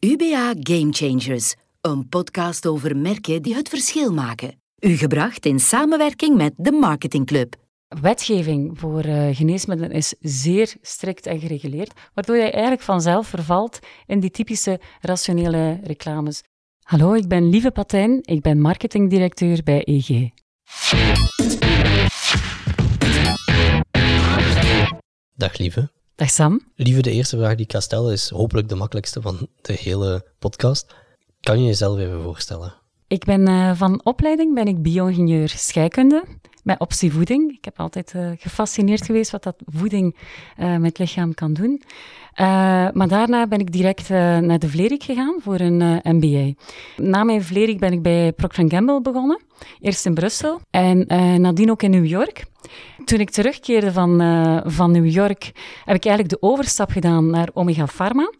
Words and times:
UBA 0.00 0.54
Game 0.60 0.92
Changers, 0.92 1.54
een 1.80 2.08
podcast 2.08 2.66
over 2.66 2.96
merken 2.96 3.42
die 3.42 3.54
het 3.54 3.68
verschil 3.68 4.12
maken. 4.12 4.60
U 4.78 4.96
gebracht 4.96 5.46
in 5.46 5.60
samenwerking 5.60 6.36
met 6.36 6.52
de 6.56 6.72
Marketing 6.72 7.26
Club. 7.26 7.54
Wetgeving 7.88 8.78
voor 8.78 9.06
uh, 9.06 9.36
geneesmiddelen 9.36 9.90
is 9.90 10.14
zeer 10.20 10.74
strikt 10.80 11.26
en 11.26 11.40
gereguleerd, 11.40 11.92
waardoor 12.14 12.36
je 12.36 12.50
eigenlijk 12.50 12.82
vanzelf 12.82 13.26
vervalt 13.26 13.78
in 14.06 14.20
die 14.20 14.30
typische 14.30 14.80
rationele 15.00 15.80
reclames. 15.82 16.42
Hallo, 16.82 17.12
ik 17.12 17.28
ben 17.28 17.48
Lieve 17.48 17.70
Patijn, 17.70 18.18
ik 18.22 18.40
ben 18.40 18.60
marketingdirecteur 18.60 19.62
bij 19.62 19.84
EG. 19.84 20.28
Dag 25.36 25.58
Lieve. 25.58 25.99
Dag 26.20 26.30
Sam. 26.30 26.60
Lieve, 26.76 27.02
de 27.02 27.10
eerste 27.10 27.36
vraag 27.36 27.54
die 27.54 27.64
ik 27.64 27.72
ga 27.72 27.80
stellen 27.80 28.12
is 28.12 28.28
hopelijk 28.28 28.68
de 28.68 28.74
makkelijkste 28.74 29.20
van 29.20 29.48
de 29.60 29.72
hele 29.72 30.24
podcast. 30.38 30.94
Kan 31.40 31.60
je 31.60 31.66
jezelf 31.66 31.98
even 31.98 32.22
voorstellen? 32.22 32.74
Ik 33.06 33.24
ben 33.24 33.48
uh, 33.48 33.74
van 33.74 34.00
opleiding 34.04 34.54
ben 34.54 34.66
ik 34.66 34.82
bio-ingenieur 34.82 35.48
scheikunde 35.48 36.24
met 36.62 36.80
optie 36.80 37.12
voeding. 37.12 37.52
Ik 37.52 37.64
heb 37.64 37.80
altijd 37.80 38.12
uh, 38.16 38.30
gefascineerd 38.38 39.04
geweest 39.04 39.30
wat 39.30 39.42
dat 39.42 39.56
voeding 39.64 40.16
uh, 40.58 40.76
met 40.76 40.98
lichaam 40.98 41.34
kan 41.34 41.52
doen. 41.52 41.82
Maar 42.92 43.08
daarna 43.08 43.46
ben 43.46 43.58
ik 43.58 43.72
direct 43.72 44.08
naar 44.08 44.58
de 44.58 44.68
Vlerik 44.68 45.02
gegaan 45.02 45.34
voor 45.40 45.60
een 45.60 46.00
MBA. 46.02 46.52
Na 46.96 47.24
mijn 47.24 47.42
Vlerik 47.42 47.78
ben 47.78 47.92
ik 47.92 48.02
bij 48.02 48.32
Procter 48.32 48.64
Gamble 48.68 49.00
begonnen. 49.00 49.40
Eerst 49.80 50.06
in 50.06 50.14
Brussel 50.14 50.60
en 50.70 51.06
nadien 51.40 51.70
ook 51.70 51.82
in 51.82 51.90
New 51.90 52.06
York. 52.06 52.44
Toen 53.04 53.20
ik 53.20 53.30
terugkeerde 53.30 53.92
van, 53.92 54.18
van 54.66 54.90
New 54.90 55.10
York, 55.10 55.44
heb 55.84 55.96
ik 55.96 56.04
eigenlijk 56.04 56.28
de 56.28 56.42
overstap 56.48 56.90
gedaan 56.90 57.30
naar 57.30 57.48
Omega 57.52 57.86
Pharma, 57.86 58.32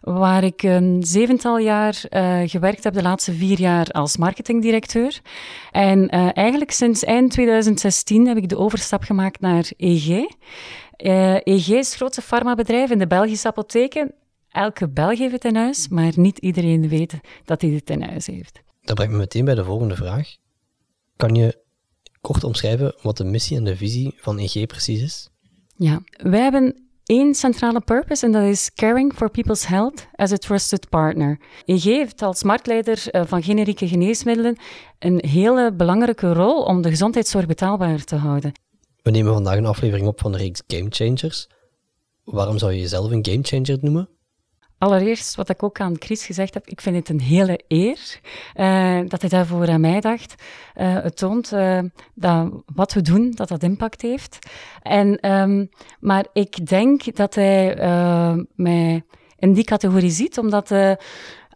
waar 0.00 0.44
ik 0.44 0.62
een 0.62 1.02
zevental 1.06 1.58
jaar 1.58 2.02
gewerkt 2.46 2.84
heb, 2.84 2.94
de 2.94 3.02
laatste 3.02 3.32
vier 3.32 3.60
jaar 3.60 3.86
als 3.86 4.16
marketingdirecteur. 4.16 5.20
En 5.70 6.08
eigenlijk 6.32 6.70
sinds 6.70 7.04
eind 7.04 7.30
2016 7.30 8.26
heb 8.26 8.36
ik 8.36 8.48
de 8.48 8.58
overstap 8.58 9.02
gemaakt 9.02 9.40
naar 9.40 9.70
EG. 9.76 10.24
EG 10.96 11.68
is 11.68 11.86
het 11.86 11.94
grootste 11.94 12.22
farmabedrijf 12.22 12.90
in 12.90 12.98
de 12.98 13.06
Belgische 13.06 13.48
apotheken. 13.48 14.14
Elke 14.48 14.88
Belg 14.88 15.18
heeft 15.18 15.32
het 15.32 15.44
in 15.44 15.56
huis, 15.56 15.88
maar 15.88 16.12
niet 16.16 16.38
iedereen 16.38 16.88
weet 16.88 17.20
dat 17.44 17.60
hij 17.60 17.70
het 17.70 17.90
in 17.90 18.02
huis 18.02 18.26
heeft. 18.26 18.60
Dat 18.80 18.94
brengt 18.94 19.12
me 19.12 19.18
meteen 19.18 19.44
bij 19.44 19.54
de 19.54 19.64
volgende 19.64 19.94
vraag. 19.94 20.36
Kan 21.16 21.34
je 21.34 21.64
kort 22.20 22.44
omschrijven 22.44 22.94
wat 23.02 23.16
de 23.16 23.24
missie 23.24 23.56
en 23.56 23.64
de 23.64 23.76
visie 23.76 24.14
van 24.16 24.38
EG 24.38 24.66
precies 24.66 25.02
is? 25.02 25.30
Ja, 25.76 26.02
wij 26.22 26.40
hebben 26.40 26.86
één 27.04 27.34
centrale 27.34 27.80
purpose 27.80 28.26
en 28.26 28.32
dat 28.32 28.42
is 28.42 28.72
caring 28.74 29.12
for 29.14 29.30
people's 29.30 29.66
health 29.66 30.06
as 30.14 30.32
a 30.32 30.36
trusted 30.36 30.88
partner. 30.88 31.40
EG 31.64 31.82
heeft 31.82 32.22
als 32.22 32.42
marktleider 32.42 33.10
eh, 33.10 33.22
van 33.26 33.42
generieke 33.42 33.88
geneesmiddelen 33.88 34.56
een 34.98 35.24
hele 35.26 35.72
belangrijke 35.72 36.32
rol 36.32 36.62
om 36.62 36.82
de 36.82 36.88
gezondheidszorg 36.88 37.46
betaalbaar 37.46 38.04
te 38.04 38.16
houden. 38.16 38.52
We 39.06 39.12
nemen 39.12 39.32
vandaag 39.32 39.56
een 39.56 39.66
aflevering 39.66 40.06
op 40.06 40.20
van 40.20 40.32
de 40.32 40.38
reeks 40.38 40.62
Game 40.66 40.86
Changers. 40.90 41.48
Waarom 42.24 42.58
zou 42.58 42.72
je 42.72 42.80
jezelf 42.80 43.10
een 43.10 43.26
game 43.26 43.42
changer 43.42 43.78
noemen? 43.80 44.08
Allereerst, 44.78 45.34
wat 45.34 45.48
ik 45.48 45.62
ook 45.62 45.80
aan 45.80 45.96
Chris 45.98 46.26
gezegd 46.26 46.54
heb, 46.54 46.66
ik 46.66 46.80
vind 46.80 46.96
het 46.96 47.08
een 47.08 47.20
hele 47.20 47.60
eer 47.68 48.20
uh, 48.56 49.00
dat 49.08 49.20
hij 49.20 49.30
daarvoor 49.30 49.68
aan 49.68 49.80
mij 49.80 50.00
dacht. 50.00 50.34
Uh, 50.76 51.02
het 51.02 51.16
toont 51.16 51.52
uh, 51.52 51.82
dat 52.14 52.62
wat 52.74 52.92
we 52.92 53.02
doen, 53.02 53.30
dat 53.30 53.48
dat 53.48 53.62
impact 53.62 54.02
heeft. 54.02 54.38
En, 54.82 55.30
um, 55.32 55.68
maar 56.00 56.26
ik 56.32 56.66
denk 56.66 57.16
dat 57.16 57.34
hij 57.34 57.74
mij 58.54 59.04
in 59.38 59.52
die 59.52 59.64
categorie 59.64 60.10
ziet, 60.10 60.38
omdat 60.38 60.68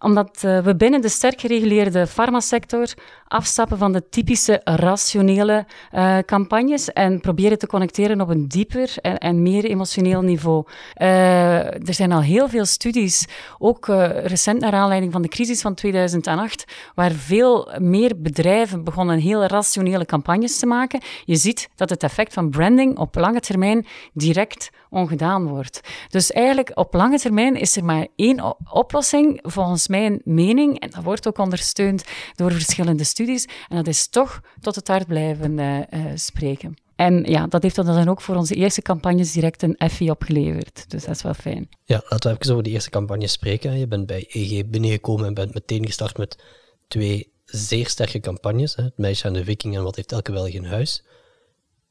omdat 0.00 0.42
uh, 0.44 0.58
we 0.58 0.76
binnen 0.76 1.00
de 1.00 1.08
sterk 1.08 1.40
gereguleerde 1.40 2.06
farmasector 2.06 2.94
afstappen 3.28 3.78
van 3.78 3.92
de 3.92 4.08
typische 4.08 4.60
rationele 4.64 5.66
uh, 5.94 6.18
campagnes 6.18 6.92
en 6.92 7.20
proberen 7.20 7.58
te 7.58 7.66
connecteren 7.66 8.20
op 8.20 8.28
een 8.28 8.48
dieper 8.48 8.94
en, 9.00 9.18
en 9.18 9.42
meer 9.42 9.64
emotioneel 9.64 10.22
niveau. 10.22 10.64
Uh, 10.96 11.88
er 11.88 11.94
zijn 11.94 12.12
al 12.12 12.22
heel 12.22 12.48
veel 12.48 12.64
studies, 12.64 13.26
ook 13.58 13.86
recent 14.24 14.60
naar 14.60 14.72
aanleiding 14.72 15.12
van 15.12 15.22
de 15.22 15.28
crisis 15.28 15.60
van 15.60 15.74
2008, 15.74 16.64
waar 16.94 17.10
veel 17.10 17.72
meer 17.78 18.20
bedrijven 18.20 18.84
begonnen 18.84 19.18
heel 19.18 19.44
rationele 19.44 20.04
campagnes 20.04 20.58
te 20.58 20.66
maken. 20.66 21.00
Je 21.24 21.36
ziet 21.36 21.68
dat 21.76 21.90
het 21.90 22.02
effect 22.02 22.32
van 22.32 22.50
branding 22.50 22.98
op 22.98 23.14
lange 23.14 23.40
termijn 23.40 23.86
direct 24.12 24.70
ongedaan 24.90 25.46
wordt. 25.46 25.80
Dus 26.08 26.30
eigenlijk 26.30 26.70
op 26.74 26.94
lange 26.94 27.18
termijn 27.18 27.56
is 27.56 27.76
er 27.76 27.84
maar 27.84 28.06
één 28.16 28.56
oplossing, 28.72 29.38
volgens 29.42 29.88
mijn 29.88 30.20
mening, 30.24 30.80
en 30.80 30.90
dat 30.90 31.02
wordt 31.02 31.28
ook 31.28 31.38
ondersteund 31.38 32.04
door 32.34 32.52
verschillende 32.52 33.04
studies, 33.04 33.48
en 33.68 33.76
dat 33.76 33.86
is 33.86 34.08
toch 34.08 34.40
tot 34.60 34.74
het 34.74 34.88
hart 34.88 35.06
blijven 35.06 35.58
uh, 35.58 36.10
spreken. 36.14 36.74
En 36.96 37.24
ja, 37.24 37.46
dat 37.46 37.62
heeft 37.62 37.74
dan 37.74 38.08
ook 38.08 38.20
voor 38.20 38.36
onze 38.36 38.54
eerste 38.54 38.82
campagnes 38.82 39.32
direct 39.32 39.62
een 39.62 39.76
Effie 39.76 40.10
opgeleverd. 40.10 40.90
Dus 40.90 41.04
dat 41.04 41.14
is 41.14 41.22
wel 41.22 41.34
fijn. 41.34 41.68
Ja, 41.84 42.02
laten 42.08 42.30
we 42.30 42.38
even 42.38 42.50
over 42.52 42.64
die 42.64 42.72
eerste 42.72 42.90
campagne 42.90 43.26
spreken. 43.26 43.78
Je 43.78 43.86
bent 43.86 44.06
bij 44.06 44.26
EG 44.28 44.66
binnengekomen 44.66 45.26
en 45.26 45.34
bent 45.34 45.54
meteen 45.54 45.86
gestart 45.86 46.18
met 46.18 46.44
twee 46.88 47.32
zeer 47.44 47.88
sterke 47.88 48.20
campagnes. 48.20 48.76
Hè? 48.76 48.82
Het 48.82 48.98
meisje 48.98 49.26
aan 49.26 49.32
de 49.32 49.44
viking 49.44 49.76
en 49.76 49.82
wat 49.82 49.96
heeft 49.96 50.12
elke 50.12 50.32
Belg 50.32 50.48
in 50.48 50.64
huis. 50.64 51.04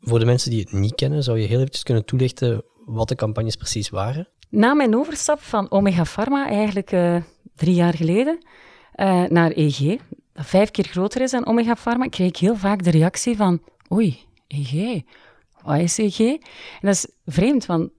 Voor 0.01 0.19
de 0.19 0.25
mensen 0.25 0.49
die 0.49 0.59
het 0.59 0.71
niet 0.71 0.95
kennen, 0.95 1.23
zou 1.23 1.39
je 1.39 1.47
heel 1.47 1.59
eventjes 1.59 1.83
kunnen 1.83 2.05
toelichten 2.05 2.63
wat 2.89 3.07
de 3.07 3.15
campagnes 3.15 3.55
precies 3.55 3.89
waren? 3.89 4.27
Na 4.49 4.73
mijn 4.73 4.95
overstap 4.95 5.41
van 5.41 5.71
Omega 5.71 6.05
Pharma, 6.05 6.47
eigenlijk 6.47 6.91
uh, 6.91 7.15
drie 7.55 7.73
jaar 7.73 7.93
geleden, 7.93 8.37
uh, 8.95 9.23
naar 9.23 9.51
EG, 9.51 9.97
dat 10.33 10.45
vijf 10.45 10.71
keer 10.71 10.85
groter 10.85 11.21
is 11.21 11.31
dan 11.31 11.45
Omega 11.45 11.75
Pharma, 11.75 12.07
kreeg 12.07 12.27
ik 12.27 12.37
heel 12.37 12.55
vaak 12.55 12.83
de 12.83 12.89
reactie 12.89 13.35
van 13.35 13.61
oei, 13.91 14.19
EG, 14.47 15.01
wat 15.63 15.79
is 15.79 15.97
EG? 15.97 16.19
En 16.19 16.39
dat 16.81 16.93
is 16.93 17.07
vreemd, 17.25 17.65
want 17.65 17.89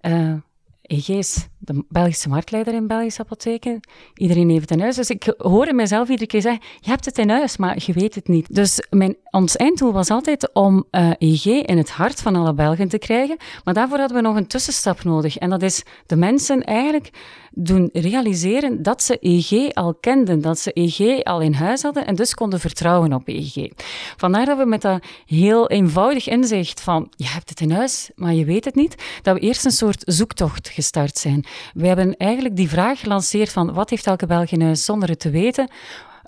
uh, 0.00 0.34
EG 0.90 1.08
is 1.08 1.48
de 1.58 1.84
Belgische 1.88 2.28
marktleider 2.28 2.74
in 2.74 2.86
Belgische 2.86 3.20
apotheken. 3.20 3.80
Iedereen 4.14 4.50
heeft 4.50 4.60
het 4.60 4.70
in 4.70 4.80
huis. 4.80 4.96
Dus 4.96 5.10
ik 5.10 5.34
hoor 5.38 5.74
mezelf 5.74 6.08
iedere 6.08 6.26
keer 6.26 6.40
zeggen, 6.40 6.62
je 6.80 6.90
hebt 6.90 7.04
het 7.04 7.18
in 7.18 7.30
huis, 7.30 7.56
maar 7.56 7.76
je 7.86 7.92
weet 7.92 8.14
het 8.14 8.28
niet. 8.28 8.54
Dus 8.54 8.86
mijn, 8.90 9.16
ons 9.30 9.56
einddoel 9.56 9.92
was 9.92 10.10
altijd 10.10 10.52
om 10.52 10.84
uh, 10.90 11.10
eh, 11.10 11.16
EG 11.18 11.44
in 11.44 11.76
het 11.76 11.90
hart 11.90 12.20
van 12.20 12.36
alle 12.36 12.54
Belgen 12.54 12.88
te 12.88 12.98
krijgen. 12.98 13.36
Maar 13.64 13.74
daarvoor 13.74 13.98
hadden 13.98 14.16
we 14.16 14.22
nog 14.22 14.36
een 14.36 14.46
tussenstap 14.46 15.04
nodig. 15.04 15.36
En 15.36 15.50
dat 15.50 15.62
is 15.62 15.82
de 16.06 16.16
mensen 16.16 16.64
eigenlijk 16.64 17.10
doen 17.50 17.88
realiseren 17.92 18.82
dat 18.82 19.02
ze 19.02 19.18
EG 19.20 19.72
al 19.72 19.94
kenden, 19.94 20.40
dat 20.40 20.58
ze 20.58 20.72
EG 20.72 21.22
al 21.22 21.40
in 21.40 21.52
huis 21.52 21.82
hadden 21.82 22.06
en 22.06 22.14
dus 22.14 22.34
konden 22.34 22.60
vertrouwen 22.60 23.12
op 23.12 23.28
EG. 23.28 23.68
Vandaar 24.16 24.44
dat 24.44 24.58
we 24.58 24.64
met 24.64 24.82
dat 24.82 25.02
heel 25.26 25.68
eenvoudig 25.68 26.28
inzicht 26.28 26.80
van 26.80 27.12
je 27.16 27.26
hebt 27.26 27.48
het 27.48 27.60
in 27.60 27.70
huis, 27.70 28.10
maar 28.14 28.34
je 28.34 28.44
weet 28.44 28.64
het 28.64 28.74
niet, 28.74 28.94
dat 29.22 29.34
we 29.34 29.40
eerst 29.40 29.64
een 29.64 29.70
soort 29.70 30.02
zoektocht 30.06 30.68
gestart 30.68 31.18
zijn. 31.18 31.44
We 31.74 31.86
hebben 31.86 32.16
eigenlijk 32.16 32.56
die 32.56 32.68
vraag 32.68 33.00
gelanceerd 33.00 33.52
van 33.52 33.72
wat 33.72 33.90
heeft 33.90 34.06
elke 34.06 34.26
Belg 34.26 34.50
in 34.50 34.62
huis 34.62 34.84
zonder 34.84 35.08
het 35.08 35.20
te 35.20 35.30
weten, 35.30 35.70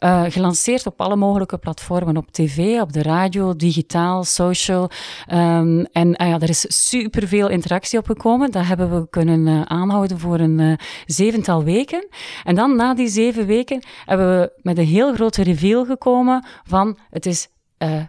uh, 0.03 0.23
gelanceerd 0.29 0.87
op 0.87 1.01
alle 1.01 1.17
mogelijke 1.17 1.59
platformen, 1.59 2.17
op 2.17 2.31
tv, 2.31 2.81
op 2.81 2.93
de 2.93 3.03
radio, 3.03 3.57
digitaal, 3.57 4.25
social. 4.25 4.91
Um, 5.33 5.85
en 5.85 6.09
uh, 6.09 6.29
ja, 6.29 6.39
er 6.39 6.49
is 6.49 6.87
superveel 6.89 7.49
interactie 7.49 7.99
op 7.99 8.07
gekomen. 8.07 8.51
Dat 8.51 8.67
hebben 8.67 9.01
we 9.01 9.09
kunnen 9.09 9.47
uh, 9.47 9.63
aanhouden 9.63 10.19
voor 10.19 10.39
een 10.39 10.79
zevental 11.07 11.65
weken. 11.65 12.09
En 12.45 12.55
dan 12.55 12.77
na 12.77 12.95
die 12.95 13.09
zeven 13.09 13.47
weken 13.47 13.83
hebben 14.05 14.39
we 14.39 14.53
met 14.63 14.79
een 14.79 14.87
heel 14.87 15.15
grote 15.15 15.43
reveal 15.43 15.85
gekomen 15.85 16.45
van 16.65 16.99
het 17.11 17.27
is 17.27 17.49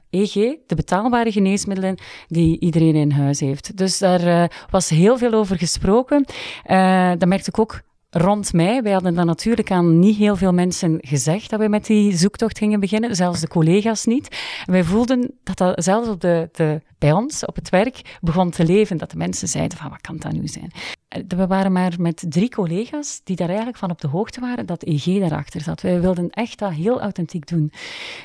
EG, 0.09 0.33
de 0.67 0.75
betaalbare 0.75 1.31
geneesmiddelen 1.31 1.97
die 2.27 2.59
iedereen 2.59 2.95
in 2.95 3.11
huis 3.11 3.39
heeft. 3.39 3.77
Dus 3.77 3.97
daar 3.97 4.51
was 4.69 4.89
heel 4.89 5.17
veel 5.17 5.33
over 5.33 5.57
gesproken. 5.57 6.25
Uh, 6.67 7.11
dat 7.17 7.27
merkte 7.27 7.49
ik 7.49 7.59
ook 7.59 7.81
rond 8.13 8.53
mij. 8.53 8.81
Wij 8.81 8.91
hadden 8.91 9.15
dan 9.15 9.25
natuurlijk 9.25 9.71
aan 9.71 9.99
niet 9.99 10.17
heel 10.17 10.35
veel 10.35 10.53
mensen 10.53 10.97
gezegd 11.01 11.49
dat 11.49 11.59
we 11.59 11.67
met 11.67 11.85
die 11.85 12.17
zoektocht 12.17 12.57
gingen 12.57 12.79
beginnen, 12.79 13.15
zelfs 13.15 13.39
de 13.39 13.47
collega's 13.47 14.05
niet. 14.05 14.37
Wij 14.65 14.83
voelden 14.83 15.31
dat 15.43 15.57
dat 15.57 15.83
zelfs 15.83 16.07
op 16.07 16.21
de, 16.21 16.49
de, 16.51 16.81
bij 16.97 17.11
ons 17.11 17.45
op 17.45 17.55
het 17.55 17.69
werk 17.69 18.17
begon 18.21 18.49
te 18.49 18.65
leven, 18.65 18.97
dat 18.97 19.11
de 19.11 19.17
mensen 19.17 19.47
zeiden 19.47 19.77
van 19.77 19.89
wat 19.89 20.01
kan 20.01 20.17
dat 20.17 20.31
nu 20.31 20.47
zijn? 20.47 20.71
We 21.27 21.47
waren 21.47 21.71
maar 21.71 21.93
met 21.99 22.25
drie 22.27 22.49
collega's 22.49 23.21
die 23.23 23.35
daar 23.35 23.47
eigenlijk 23.47 23.77
van 23.77 23.91
op 23.91 24.01
de 24.01 24.07
hoogte 24.07 24.39
waren 24.39 24.65
dat 24.65 24.83
EG 24.83 25.19
daarachter 25.19 25.61
zat. 25.61 25.81
Wij 25.81 26.01
wilden 26.01 26.29
echt 26.29 26.59
dat 26.59 26.71
heel 26.71 27.01
authentiek 27.01 27.47
doen. 27.47 27.71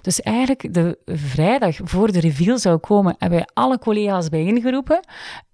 Dus 0.03 0.21
eigenlijk 0.21 0.75
de 0.75 0.99
vrijdag 1.07 1.77
voor 1.85 2.13
de 2.13 2.21
reveal 2.21 2.59
zou 2.59 2.79
komen, 2.79 3.15
hebben 3.19 3.39
wij 3.39 3.49
alle 3.53 3.79
collega's 3.79 4.29
bijeengeroepen 4.29 5.01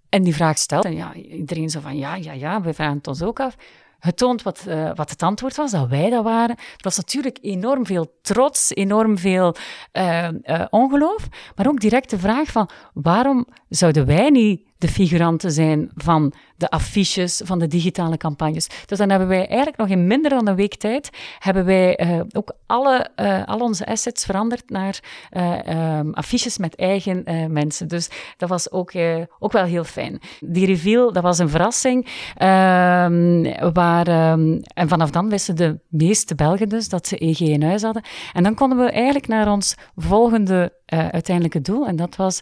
en 0.09 0.23
die 0.23 0.35
vraag 0.35 0.59
stelde. 0.59 0.89
En 0.89 0.95
ja, 0.95 1.15
iedereen 1.15 1.71
zo 1.71 1.81
van 1.81 1.97
ja, 1.97 2.15
ja, 2.15 2.33
ja, 2.33 2.61
we 2.61 2.75
vragen 2.75 2.97
het 2.97 3.07
ons 3.07 3.23
ook 3.23 3.41
af 3.41 3.57
het 4.05 4.17
toont 4.17 4.43
wat, 4.43 4.65
uh, 4.69 4.91
wat 4.95 5.11
het 5.11 5.23
antwoord 5.23 5.57
was, 5.57 5.71
dat 5.71 5.89
wij 5.89 6.11
dat 6.11 6.25
waren. 6.25 6.57
Dat 6.57 6.85
was 6.85 6.97
natuurlijk 6.97 7.39
enorm 7.41 7.87
veel 7.87 8.19
trots, 8.23 8.75
enorm 8.75 9.19
veel 9.19 9.57
uh, 9.93 10.29
uh, 10.43 10.65
ongeloof, 10.71 11.29
maar 11.57 11.67
ook 11.67 11.81
direct 11.81 12.11
de 12.11 12.19
vraag 12.19 12.51
van 12.51 12.69
waarom 12.95 13.47
zouden 13.69 14.07
wij 14.07 14.31
niet 14.31 14.63
de 14.79 14.89
figuranten 14.89 15.53
zijn 15.53 15.91
van 15.95 16.33
de 16.57 16.71
affiches, 16.71 17.41
van 17.45 17.59
de 17.59 17.67
digitale 17.67 18.17
campagnes. 18.17 18.69
Dus 18.87 18.99
dan 18.99 19.11
hebben 19.11 19.29
wij 19.29 19.47
eigenlijk 19.47 19.77
nog 19.77 19.89
in 19.89 20.07
minder 20.07 20.31
dan 20.31 20.49
een 20.49 20.55
week 20.55 20.75
tijd, 20.75 21.11
hebben 21.39 21.65
wij 21.65 22.01
uh, 22.01 22.21
ook 22.33 22.53
alle, 22.67 23.09
uh, 23.17 23.45
al 23.45 23.59
onze 23.59 23.87
assets 23.87 24.25
veranderd 24.25 24.71
naar 24.71 25.01
uh, 25.33 25.99
um, 25.99 26.15
affiches 26.15 26.59
met 26.59 26.77
eigen 26.77 27.23
mensen. 27.53 27.89
Dus 27.89 28.09
dat 28.37 28.49
was 28.49 28.71
ook, 28.71 28.93
ook 29.39 29.53
wel 29.53 29.65
heel 29.65 29.85
fijn. 29.85 30.21
Die 30.41 30.67
reveal, 30.67 31.13
dat 31.13 31.23
was 31.23 31.39
een 31.39 31.49
verrassing. 31.49 32.09
Ehm, 32.35 33.73
waar, 33.73 34.33
um, 34.33 34.61
en 34.75 34.89
vanaf 34.89 35.11
dan 35.11 35.29
wisten 35.29 35.57
de 35.57 35.79
meeste 35.89 36.35
Belgen 36.35 36.69
dus 36.69 36.89
dat 36.89 37.07
ze 37.07 37.17
EG 37.17 37.41
in 37.41 37.63
huis 37.63 37.83
hadden. 37.83 38.05
En 38.33 38.43
dan 38.43 38.55
konden 38.55 38.79
we 38.79 38.91
eigenlijk 38.91 39.27
naar 39.27 39.51
ons 39.51 39.75
volgende 39.97 40.73
uiteindelijke 41.13 41.61
doel. 41.61 41.87
En 41.87 41.97
dat 41.97 42.17
was 42.17 42.41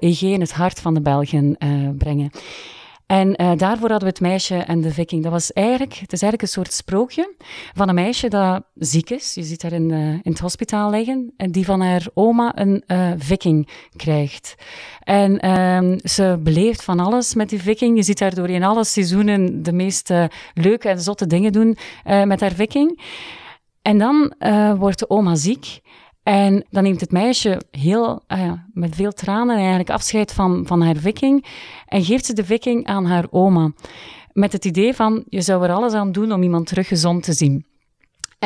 EG 0.00 0.22
in 0.22 0.40
het 0.40 0.52
hart 0.52 0.80
van 0.80 0.94
de 0.94 1.00
Belgen 1.00 1.56
brengen. 1.98 2.30
En 3.06 3.32
daarvoor 3.32 3.90
hadden 3.90 3.98
we 3.98 4.06
het 4.06 4.20
meisje 4.20 4.54
en 4.56 4.80
de 4.80 4.90
viking. 4.92 5.22
Dat 5.22 5.32
was 5.32 5.52
eigenlijk, 5.52 5.94
het 5.94 6.12
is 6.12 6.22
eigenlijk 6.22 6.42
een 6.42 6.48
soort 6.48 6.72
sprookje 6.72 7.34
van 7.74 7.88
een 7.88 7.94
meisje 7.94 8.28
dat 8.28 8.62
ziek 8.74 9.10
is. 9.10 9.34
Je 9.34 9.42
ziet 9.42 9.62
haar 9.62 9.72
in, 9.72 9.90
in 9.90 10.20
het 10.22 10.38
hospitaal 10.38 10.90
liggen. 10.90 11.32
En 11.36 11.50
die 11.50 11.64
van 11.64 11.80
haar 11.80 12.06
oma 12.14 12.58
een 12.58 12.82
uh, 12.86 13.12
viking 13.16 13.68
krijgt. 13.96 14.54
En 15.00 15.38
ehm, 15.38 15.98
ze 16.04 16.40
beleeft 16.42 16.84
van 16.84 17.00
alles 17.00 17.34
met 17.34 17.48
die 17.48 17.62
viking. 17.62 17.96
Je 17.96 18.02
ziet 18.02 18.20
haar 18.20 18.50
in 18.50 18.64
alle 18.64 18.84
seizoenen 18.84 19.62
de 19.62 19.72
meest 19.72 20.12
leuke 20.54 20.88
en 20.88 21.00
zotte 21.00 21.26
dingen 21.26 21.52
doen 21.52 21.76
met 22.04 22.40
haar 22.40 22.52
viking. 22.52 23.00
En 23.82 23.98
dan 23.98 24.34
wordt 24.78 24.98
de 24.98 25.10
oma 25.10 25.34
ziek. 25.34 25.80
En 26.26 26.64
dan 26.70 26.82
neemt 26.82 27.00
het 27.00 27.10
meisje 27.10 27.60
heel, 27.70 28.22
uh, 28.28 28.52
met 28.72 28.94
veel 28.94 29.12
tranen 29.12 29.56
eigenlijk 29.56 29.90
afscheid 29.90 30.32
van, 30.32 30.66
van 30.66 30.82
haar 30.82 30.96
viking 30.96 31.46
en 31.86 32.04
geeft 32.04 32.26
ze 32.26 32.32
de 32.32 32.44
viking 32.44 32.86
aan 32.86 33.04
haar 33.06 33.26
oma. 33.30 33.72
Met 34.32 34.52
het 34.52 34.64
idee 34.64 34.94
van, 34.94 35.24
je 35.28 35.40
zou 35.40 35.64
er 35.64 35.72
alles 35.72 35.92
aan 35.92 36.12
doen 36.12 36.32
om 36.32 36.42
iemand 36.42 36.66
terug 36.66 36.88
gezond 36.88 37.22
te 37.22 37.32
zien. 37.32 37.66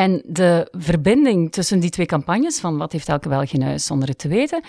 En 0.01 0.23
de 0.27 0.69
verbinding 0.73 1.53
tussen 1.53 1.81
die 1.81 1.91
twee 1.91 2.07
campagnes, 2.07 2.61
van 2.61 2.77
wat 2.77 2.93
heeft 2.93 3.09
elke 3.09 3.29
Belg 3.29 3.53
in 3.53 3.63
huis 3.63 3.85
zonder 3.85 4.09
het 4.09 4.19
te 4.19 4.29
weten, 4.29 4.63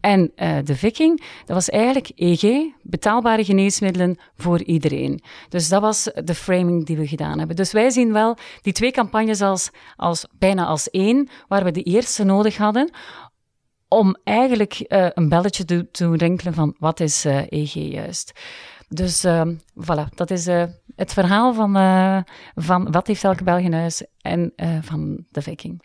en 0.00 0.32
uh, 0.36 0.58
de 0.64 0.76
Viking, 0.76 1.22
dat 1.44 1.56
was 1.56 1.68
eigenlijk 1.68 2.10
EG, 2.14 2.72
betaalbare 2.82 3.44
geneesmiddelen 3.44 4.18
voor 4.36 4.62
iedereen. 4.62 5.20
Dus 5.48 5.68
dat 5.68 5.80
was 5.80 6.10
de 6.24 6.34
framing 6.34 6.86
die 6.86 6.96
we 6.96 7.06
gedaan 7.06 7.38
hebben. 7.38 7.56
Dus 7.56 7.72
wij 7.72 7.90
zien 7.90 8.12
wel 8.12 8.36
die 8.62 8.72
twee 8.72 8.90
campagnes 8.90 9.40
als, 9.40 9.70
als 9.96 10.26
bijna 10.38 10.66
als 10.66 10.90
één, 10.90 11.28
waar 11.48 11.64
we 11.64 11.70
de 11.70 11.82
eerste 11.82 12.24
nodig 12.24 12.56
hadden 12.56 12.90
om 13.88 14.16
eigenlijk 14.24 14.84
uh, 14.88 15.06
een 15.14 15.28
belletje 15.28 15.64
te, 15.64 15.90
te 15.90 16.16
rinkelen 16.16 16.54
van 16.54 16.74
wat 16.78 17.00
is 17.00 17.24
EG 17.48 17.72
juist. 17.72 18.32
Dus 18.88 19.24
uh, 19.24 19.42
voilà, 19.74 20.14
dat 20.14 20.30
is 20.30 20.48
het 20.98 21.12
verhaal 21.12 21.54
van, 21.54 21.76
uh, 21.76 22.20
van 22.54 22.90
wat 22.90 23.06
heeft 23.06 23.24
elke 23.24 23.44
Belg 23.44 23.60
in 23.60 23.72
huis 23.72 24.04
en 24.20 24.52
van 24.82 25.24
de 25.30 25.42
Viking. 25.42 25.82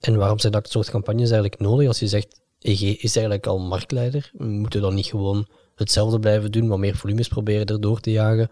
En 0.00 0.16
waarom 0.16 0.38
zijn 0.38 0.52
dat 0.52 0.70
soort 0.70 0.90
campagnes 0.90 1.30
eigenlijk 1.30 1.60
nodig? 1.60 1.88
Als 1.88 1.98
je 1.98 2.06
zegt, 2.06 2.40
EG 2.58 2.80
is 2.80 3.16
eigenlijk 3.16 3.46
al 3.46 3.58
marktleider, 3.58 4.30
moeten 4.32 4.80
we 4.80 4.86
dan 4.86 4.94
niet 4.94 5.06
gewoon 5.06 5.46
hetzelfde 5.74 6.18
blijven 6.18 6.52
doen, 6.52 6.66
maar 6.66 6.78
meer 6.78 6.96
volumes 6.96 7.28
proberen 7.28 7.66
erdoor 7.66 8.00
te 8.00 8.10
jagen 8.10 8.50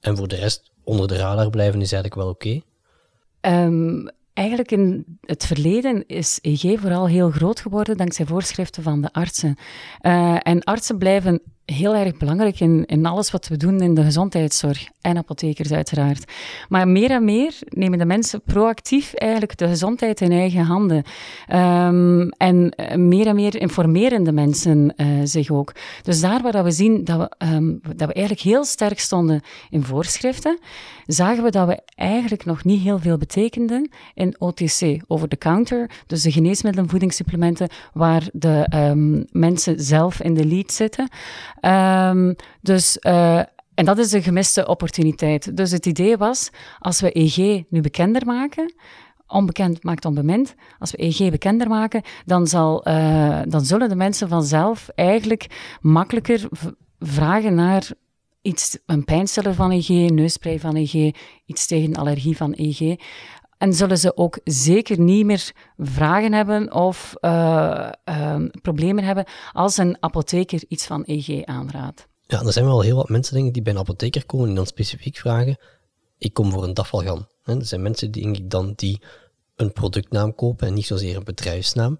en 0.00 0.16
voor 0.16 0.28
de 0.28 0.36
rest 0.36 0.70
onder 0.84 1.08
de 1.08 1.16
radar 1.16 1.50
blijven 1.50 1.80
is 1.80 1.92
eigenlijk 1.92 2.22
wel 2.22 2.30
oké? 2.30 2.60
Okay? 3.40 3.64
Um, 3.64 4.08
Eigenlijk 4.36 4.70
in 4.70 5.04
het 5.20 5.46
verleden 5.46 6.06
is 6.06 6.38
EG 6.42 6.80
vooral 6.80 7.08
heel 7.08 7.30
groot 7.30 7.60
geworden 7.60 7.96
dankzij 7.96 8.26
voorschriften 8.26 8.82
van 8.82 9.00
de 9.00 9.12
artsen. 9.12 9.56
Uh, 10.02 10.36
en 10.42 10.64
artsen 10.64 10.98
blijven 10.98 11.40
heel 11.66 11.94
erg 11.94 12.16
belangrijk 12.16 12.60
in, 12.60 12.84
in 12.86 13.06
alles 13.06 13.30
wat 13.30 13.48
we 13.48 13.56
doen 13.56 13.80
in 13.80 13.94
de 13.94 14.02
gezondheidszorg. 14.02 14.88
En 15.00 15.16
apothekers 15.16 15.72
uiteraard. 15.72 16.32
Maar 16.68 16.88
meer 16.88 17.10
en 17.10 17.24
meer 17.24 17.54
nemen 17.68 17.98
de 17.98 18.04
mensen 18.04 18.42
proactief 18.42 19.14
eigenlijk 19.14 19.56
de 19.58 19.68
gezondheid 19.68 20.20
in 20.20 20.32
eigen 20.32 20.64
handen. 20.64 21.04
Um, 21.52 22.28
en 22.28 22.72
meer 23.08 23.26
en 23.26 23.34
meer 23.34 23.56
informeren 23.56 24.22
de 24.22 24.32
mensen 24.32 24.94
uh, 24.96 25.06
zich 25.24 25.50
ook. 25.50 25.72
Dus 26.02 26.20
daar 26.20 26.42
waar 26.42 26.64
we 26.64 26.70
zien 26.70 27.04
dat 27.04 27.18
we, 27.18 27.46
um, 27.46 27.80
dat 27.82 28.08
we 28.08 28.14
eigenlijk 28.14 28.44
heel 28.44 28.64
sterk 28.64 29.00
stonden 29.00 29.42
in 29.70 29.82
voorschriften, 29.82 30.58
zagen 31.06 31.42
we 31.42 31.50
dat 31.50 31.66
we 31.66 31.80
eigenlijk 31.94 32.44
nog 32.44 32.64
niet 32.64 32.82
heel 32.82 32.98
veel 32.98 33.18
betekenden 33.18 33.90
OTC, 34.38 35.02
over 35.06 35.28
the 35.28 35.36
counter. 35.36 35.90
Dus 36.06 36.22
de 36.22 36.32
geneesmiddelen, 36.32 36.88
voedingssupplementen, 36.88 37.68
waar 37.92 38.28
de 38.32 38.66
um, 38.74 39.24
mensen 39.30 39.80
zelf 39.80 40.20
in 40.20 40.34
de 40.34 40.46
lead 40.46 40.72
zitten. 40.72 41.08
Um, 41.60 42.36
dus, 42.60 42.98
uh, 43.00 43.38
en 43.74 43.84
dat 43.84 43.98
is 43.98 44.12
een 44.12 44.22
gemiste 44.22 44.66
opportuniteit. 44.66 45.56
Dus 45.56 45.70
het 45.70 45.86
idee 45.86 46.16
was, 46.16 46.50
als 46.78 47.00
we 47.00 47.12
EG 47.12 47.62
nu 47.68 47.80
bekender 47.80 48.26
maken, 48.26 48.74
onbekend 49.26 49.84
maakt 49.84 50.04
onbemind. 50.04 50.54
Als 50.78 50.90
we 50.90 51.02
EG 51.02 51.30
bekender 51.30 51.68
maken, 51.68 52.02
dan, 52.24 52.46
zal, 52.46 52.88
uh, 52.88 53.40
dan 53.48 53.64
zullen 53.64 53.88
de 53.88 53.96
mensen 53.96 54.28
vanzelf 54.28 54.88
eigenlijk 54.94 55.76
makkelijker 55.80 56.48
vragen 56.98 57.54
naar 57.54 57.90
iets, 58.42 58.78
een 58.86 59.04
pijnstiller 59.04 59.54
van 59.54 59.70
EG, 59.70 59.88
neuspray 59.88 60.60
van 60.60 60.76
EG, 60.76 61.14
iets 61.46 61.66
tegen 61.66 61.94
allergie 61.94 62.36
van 62.36 62.52
EG. 62.52 62.96
En 63.58 63.72
zullen 63.72 63.98
ze 63.98 64.16
ook 64.16 64.38
zeker 64.44 65.00
niet 65.00 65.24
meer 65.24 65.52
vragen 65.78 66.32
hebben 66.32 66.72
of 66.72 67.14
uh, 67.20 67.90
uh, 68.08 68.44
problemen 68.62 69.04
hebben 69.04 69.24
als 69.52 69.76
een 69.76 69.96
apotheker 70.00 70.64
iets 70.68 70.86
van 70.86 71.04
EG 71.04 71.44
aanraadt. 71.44 72.06
Ja, 72.26 72.42
er 72.42 72.52
zijn 72.52 72.64
wel 72.64 72.80
heel 72.80 72.96
wat 72.96 73.08
mensen 73.08 73.34
denk 73.34 73.46
ik, 73.46 73.54
die 73.54 73.62
bij 73.62 73.72
een 73.72 73.78
apotheker 73.78 74.26
komen 74.26 74.48
en 74.48 74.54
dan 74.54 74.66
specifiek 74.66 75.16
vragen, 75.16 75.58
ik 76.18 76.32
kom 76.32 76.50
voor 76.50 76.64
een 76.64 76.74
dafalgan. 76.74 77.28
Er 77.44 77.64
zijn 77.64 77.82
mensen 77.82 78.10
die, 78.10 78.22
denk 78.22 78.36
ik, 78.36 78.50
dan 78.50 78.72
die 78.76 79.00
een 79.56 79.72
productnaam 79.72 80.34
kopen 80.34 80.66
en 80.66 80.74
niet 80.74 80.86
zozeer 80.86 81.16
een 81.16 81.24
bedrijfsnaam. 81.24 81.98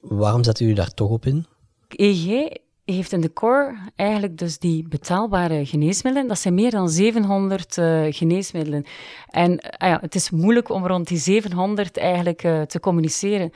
Waarom 0.00 0.44
zetten 0.44 0.66
u 0.66 0.72
daar 0.72 0.94
toch 0.94 1.10
op 1.10 1.26
in? 1.26 1.46
EG 1.88 2.48
heeft 2.94 3.12
in 3.12 3.20
de 3.20 3.32
core 3.32 3.76
eigenlijk 3.96 4.38
dus 4.38 4.58
die 4.58 4.88
betaalbare 4.88 5.66
geneesmiddelen. 5.66 6.28
Dat 6.28 6.38
zijn 6.38 6.54
meer 6.54 6.70
dan 6.70 6.88
700 6.88 7.76
uh, 7.76 8.06
geneesmiddelen. 8.08 8.84
En 9.30 9.50
uh, 9.50 9.88
ja, 9.88 9.98
het 10.00 10.14
is 10.14 10.30
moeilijk 10.30 10.68
om 10.68 10.86
rond 10.86 11.08
die 11.08 11.18
700 11.18 11.96
eigenlijk 11.96 12.42
uh, 12.42 12.62
te 12.62 12.80
communiceren. 12.80 13.50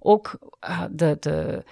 Ook 0.00 0.38
de, 0.90 1.16
de 1.20 1.64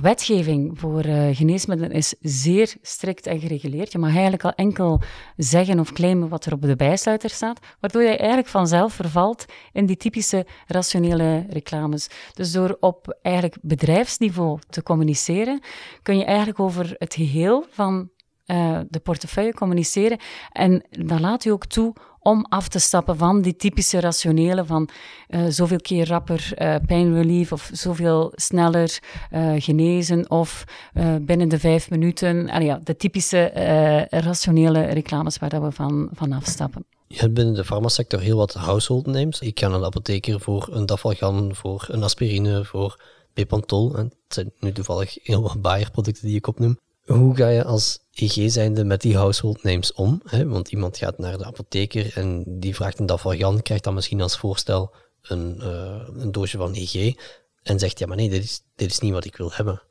wetgeving 0.00 0.78
voor 0.78 1.06
uh, 1.06 1.36
geneesmiddelen 1.36 1.92
is 1.92 2.14
zeer 2.20 2.74
strikt 2.82 3.26
en 3.26 3.40
gereguleerd. 3.40 3.92
Je 3.92 3.98
mag 3.98 4.12
eigenlijk 4.12 4.44
al 4.44 4.52
enkel 4.52 5.00
zeggen 5.36 5.80
of 5.80 5.92
claimen 5.92 6.28
wat 6.28 6.44
er 6.44 6.52
op 6.52 6.62
de 6.62 6.76
bijsluiter 6.76 7.30
staat, 7.30 7.60
waardoor 7.80 8.02
je 8.02 8.16
eigenlijk 8.16 8.48
vanzelf 8.48 8.92
vervalt 8.92 9.44
in 9.72 9.86
die 9.86 9.96
typische 9.96 10.46
rationele 10.66 11.46
reclames. 11.48 12.08
Dus 12.34 12.52
door 12.52 12.76
op 12.80 13.18
eigenlijk 13.22 13.56
bedrijfsniveau 13.62 14.58
te 14.68 14.82
communiceren, 14.82 15.60
kun 16.02 16.18
je 16.18 16.24
eigenlijk 16.24 16.60
over 16.60 16.94
het 16.98 17.14
geheel 17.14 17.66
van 17.70 18.10
uh, 18.46 18.80
de 18.88 19.00
portefeuille 19.00 19.54
communiceren 19.54 20.18
en 20.52 20.84
dan 20.90 21.20
laat 21.20 21.44
u 21.44 21.50
ook 21.50 21.66
toe 21.66 21.94
om 22.18 22.46
af 22.48 22.68
te 22.68 22.78
stappen 22.78 23.16
van 23.16 23.42
die 23.42 23.56
typische 23.56 24.00
rationele 24.00 24.64
van 24.64 24.88
uh, 25.28 25.44
zoveel 25.48 25.80
keer 25.80 26.08
rapper 26.08 26.52
uh, 26.58 26.76
pijnrelief 26.86 27.52
of 27.52 27.70
zoveel 27.72 28.32
sneller 28.34 28.98
genezen 29.58 30.30
of 30.30 30.64
binnen 31.20 31.48
de 31.48 31.58
vijf 31.58 31.90
minuten. 31.90 32.50
Allee, 32.50 32.66
ja, 32.66 32.80
de 32.82 32.96
typische 32.96 33.50
rationele 34.10 34.82
reclames 34.82 35.38
waar 35.38 35.48
dat 35.48 35.62
we 35.62 35.72
van, 35.72 36.08
van 36.12 36.32
afstappen. 36.32 36.84
Je 37.06 37.20
hebt 37.20 37.34
binnen 37.34 37.54
de 37.54 37.64
farmasector 37.64 38.20
heel 38.20 38.36
wat 38.36 38.54
household 38.54 39.06
names. 39.06 39.40
Ik 39.40 39.58
ga 39.58 39.68
naar 39.68 39.78
de 39.78 39.84
apotheker 39.84 40.40
voor 40.40 40.68
een 40.70 40.86
dafalgan, 40.86 41.54
voor 41.54 41.86
een 41.88 42.02
aspirine, 42.02 42.64
voor 42.64 43.00
Bepantol. 43.34 43.92
Het 43.92 44.14
zijn 44.28 44.52
nu 44.58 44.72
toevallig 44.72 45.18
heel 45.22 45.42
wat 45.42 45.60
Bayer-producten 45.60 46.26
die 46.26 46.36
ik 46.36 46.46
opnoem. 46.46 46.78
Hoe 47.04 47.36
ga 47.36 47.48
je 47.48 47.64
als 47.64 47.98
EG 48.12 48.50
zijnde 48.50 48.84
met 48.84 49.00
die 49.00 49.16
household 49.16 49.62
names 49.62 49.92
om? 49.92 50.20
Hè? 50.24 50.48
Want 50.48 50.68
iemand 50.68 50.96
gaat 50.96 51.18
naar 51.18 51.38
de 51.38 51.44
apotheker 51.44 52.16
en 52.16 52.44
die 52.46 52.74
vraagt 52.74 52.98
een 52.98 53.06
Dafalgan, 53.06 53.62
krijgt 53.62 53.84
dan 53.84 53.94
misschien 53.94 54.20
als 54.20 54.38
voorstel 54.38 54.94
een, 55.22 55.56
uh, 55.58 56.08
een 56.16 56.32
doosje 56.32 56.56
van 56.56 56.74
EG 56.74 57.14
en 57.62 57.78
zegt, 57.78 57.98
ja 57.98 58.06
maar 58.06 58.16
nee, 58.16 58.30
dit 58.30 58.42
is, 58.42 58.62
is 58.76 58.98
niet 58.98 59.12
wat 59.12 59.24
ik 59.24 59.36
wil 59.36 59.52
hebben. 59.52 59.82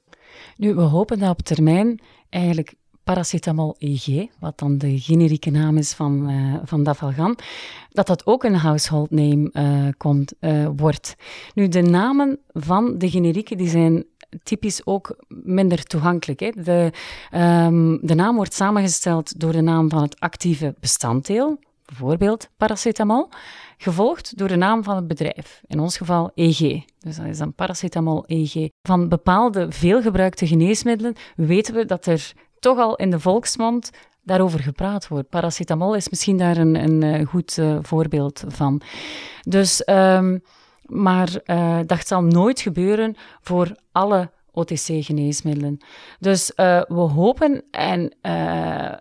Nu, 0.57 0.75
we 0.75 0.81
hopen 0.81 1.19
dat 1.19 1.29
op 1.29 1.41
termijn 1.41 2.01
eigenlijk 2.29 2.73
paracetamol 3.03 3.75
EG, 3.77 4.27
wat 4.39 4.59
dan 4.59 4.77
de 4.77 4.99
generieke 4.99 5.49
naam 5.49 5.77
is 5.77 5.93
van, 5.93 6.29
uh, 6.29 6.55
van 6.63 6.83
Dafalgan, 6.83 7.37
dat 7.89 8.07
dat 8.07 8.25
ook 8.25 8.43
een 8.43 8.55
household 8.55 9.11
name 9.11 9.49
uh, 9.53 9.87
komt, 9.97 10.33
wordt. 10.75 11.15
Nu, 11.53 11.67
de 11.67 11.81
namen 11.81 12.39
van 12.47 12.97
de 12.97 13.09
generieken 13.09 13.57
die 13.57 13.69
zijn 13.69 14.05
typisch 14.43 14.85
ook 14.85 15.15
minder 15.27 15.83
toegankelijk. 15.83 16.39
Hè. 16.39 16.49
De, 16.49 16.91
um, 17.33 17.99
de 18.01 18.15
naam 18.15 18.35
wordt 18.35 18.53
samengesteld 18.53 19.39
door 19.39 19.51
de 19.51 19.61
naam 19.61 19.89
van 19.89 20.01
het 20.01 20.19
actieve 20.19 20.75
bestanddeel, 20.79 21.59
bijvoorbeeld 21.85 22.49
paracetamol, 22.57 23.29
gevolgd 23.77 24.37
door 24.37 24.47
de 24.47 24.55
naam 24.55 24.83
van 24.83 24.95
het 24.95 25.07
bedrijf, 25.07 25.61
in 25.67 25.79
ons 25.79 25.97
geval 25.97 26.31
EG. 26.35 26.59
Dus 26.99 27.15
dat 27.15 27.25
is 27.25 27.37
dan 27.37 27.53
paracetamol 27.53 28.23
EG. 28.27 28.69
Van 28.81 29.09
bepaalde 29.09 29.71
veelgebruikte 29.71 30.47
geneesmiddelen 30.47 31.15
weten 31.35 31.73
we 31.73 31.85
dat 31.85 32.05
er 32.05 32.33
toch 32.59 32.77
al 32.77 32.95
in 32.95 33.09
de 33.09 33.19
volksmond 33.19 33.89
daarover 34.23 34.59
gepraat 34.59 35.07
wordt. 35.07 35.29
Paracetamol 35.29 35.95
is 35.95 36.09
misschien 36.09 36.37
daar 36.37 36.57
een, 36.57 36.75
een, 36.75 37.03
eh, 37.03 37.27
goed 37.27 37.57
uh, 37.57 37.77
voorbeeld 37.81 38.43
van. 38.47 38.81
Dus, 39.41 39.87
um, 39.89 40.41
maar 40.85 41.29
uh, 41.45 41.79
dat 41.85 42.07
zal 42.07 42.21
nooit 42.21 42.61
gebeuren 42.61 43.15
voor 43.41 43.75
alle 43.91 44.31
OTC-geneesmiddelen. 44.51 45.77
Dus 46.19 46.51
we 46.55 47.09
hopen 47.13 47.63
en 47.71 48.15
uh, 48.21 48.91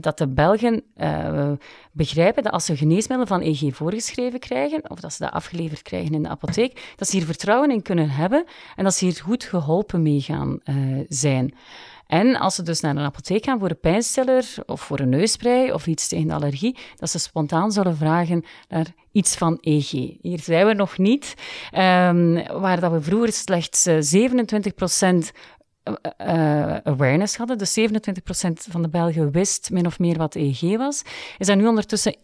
dat 0.00 0.18
de 0.18 0.28
Belgen 0.28 0.84
begrijpen 1.92 2.42
dat 2.42 2.52
als 2.52 2.64
ze 2.64 2.76
geneesmiddelen 2.76 3.26
van 3.26 3.40
EG 3.40 3.74
voorgeschreven 3.74 4.38
krijgen, 4.38 4.90
of 4.90 5.00
dat 5.00 5.12
ze 5.12 5.22
dat 5.22 5.32
afgeleverd 5.32 5.82
krijgen 5.82 6.14
in 6.14 6.22
de 6.22 6.28
apotheek, 6.28 6.92
dat 6.96 7.08
ze 7.08 7.16
hier 7.16 7.26
vertrouwen 7.26 7.70
in 7.70 7.82
kunnen 7.82 8.10
hebben 8.10 8.44
en 8.76 8.84
dat 8.84 8.94
ze 8.94 9.04
hier 9.04 9.20
goed 9.22 9.44
geholpen 9.44 10.02
mee 10.02 10.20
gaan 10.20 10.60
zijn. 11.08 11.54
En 12.12 12.36
als 12.36 12.54
ze 12.54 12.62
dus 12.62 12.80
naar 12.80 12.96
een 12.96 13.04
apotheek 13.04 13.44
gaan 13.44 13.58
voor 13.58 13.70
een 13.70 13.80
pijnstiller 13.80 14.44
of 14.66 14.80
voor 14.80 15.00
een 15.00 15.08
neusprei 15.08 15.72
of 15.72 15.86
iets 15.86 16.08
tegen 16.08 16.28
de 16.28 16.34
allergie, 16.34 16.76
dat 16.96 17.10
ze 17.10 17.18
spontaan 17.18 17.72
zullen 17.72 17.96
vragen 17.96 18.44
naar 18.68 18.86
iets 19.12 19.36
van 19.36 19.58
EG. 19.60 19.90
Hier 20.20 20.38
zijn 20.40 20.66
we 20.66 20.74
nog 20.74 20.98
niet. 20.98 21.34
Um, 21.74 22.34
waar 22.60 22.80
dat 22.80 22.92
we 22.92 23.00
vroeger 23.00 23.32
slechts 23.32 23.82
27 23.98 24.74
uh, 25.84 26.76
awareness 26.82 27.36
hadden, 27.36 27.58
dus 27.58 27.78
27% 27.80 27.84
van 28.52 28.82
de 28.82 28.88
Belgen 28.88 29.30
wist 29.30 29.70
min 29.70 29.86
of 29.86 29.98
meer 29.98 30.18
wat 30.18 30.34
EG 30.34 30.76
was, 30.76 31.02
is 31.38 31.46
dat 31.46 31.56
nu 31.56 31.66
ondertussen 31.66 32.16
61% 32.16 32.18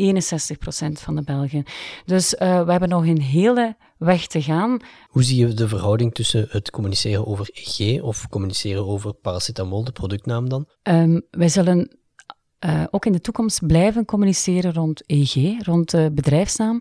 van 0.93 1.17
de 1.17 1.23
Belgen. 1.23 1.65
Dus 2.05 2.35
uh, 2.35 2.65
we 2.65 2.71
hebben 2.71 2.89
nog 2.89 3.07
een 3.07 3.21
hele 3.21 3.77
weg 3.99 4.27
te 4.27 4.43
gaan. 4.43 4.79
Hoe 5.09 5.23
zie 5.23 5.47
je 5.47 5.55
de 5.55 5.69
verhouding 5.69 6.15
tussen 6.15 6.47
het 6.51 6.71
communiceren 6.71 7.27
over 7.27 7.51
EG 7.53 8.03
of 8.03 8.29
communiceren 8.29 8.87
over 8.87 9.15
paracetamol, 9.15 9.85
de 9.85 9.93
productnaam 9.93 10.49
dan? 10.49 10.67
Um, 10.83 11.23
wij 11.31 11.49
zullen 11.49 11.99
uh, 12.67 12.85
ook 12.91 13.07
in 13.07 13.13
de 13.13 13.21
toekomst 13.21 13.67
blijven 13.67 14.05
communiceren 14.05 14.73
rond 14.73 15.03
EG, 15.07 15.65
rond 15.65 15.91
de 15.91 16.11
bedrijfsnaam. 16.15 16.81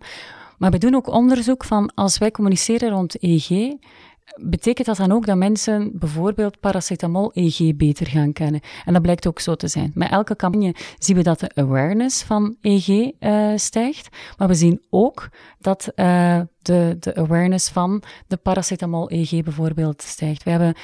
Maar 0.58 0.70
we 0.70 0.78
doen 0.78 0.94
ook 0.94 1.08
onderzoek 1.08 1.64
van 1.64 1.94
als 1.94 2.18
wij 2.18 2.30
communiceren 2.30 2.90
rond 2.90 3.22
EG, 3.22 3.48
betekent 4.36 4.86
dat 4.86 4.96
dan 4.96 5.12
ook 5.12 5.26
dat 5.26 5.36
mensen 5.36 5.90
bijvoorbeeld 5.94 6.60
paracetamol 6.60 7.32
EG 7.32 7.76
beter 7.76 8.06
gaan 8.06 8.32
kennen? 8.32 8.60
En 8.84 8.92
dat 8.92 9.02
blijkt 9.02 9.26
ook 9.26 9.40
zo 9.40 9.54
te 9.54 9.68
zijn. 9.68 9.90
Met 9.94 10.10
elke 10.10 10.36
campagne 10.36 10.74
zien 10.98 11.16
we 11.16 11.22
dat 11.22 11.40
de 11.40 11.50
awareness 11.54 12.22
van 12.22 12.56
EG 12.60 13.10
eh, 13.18 13.52
stijgt, 13.56 14.16
maar 14.36 14.48
we 14.48 14.54
zien 14.54 14.82
ook 14.90 15.28
dat 15.58 15.92
uh, 15.96 16.40
de, 16.62 16.96
de 17.00 17.14
awareness 17.14 17.68
van 17.68 18.02
de 18.26 18.36
paracetamol 18.36 19.10
EG 19.10 19.42
bijvoorbeeld 19.42 20.02
stijgt. 20.02 20.42
We 20.42 20.50
hebben 20.50 20.74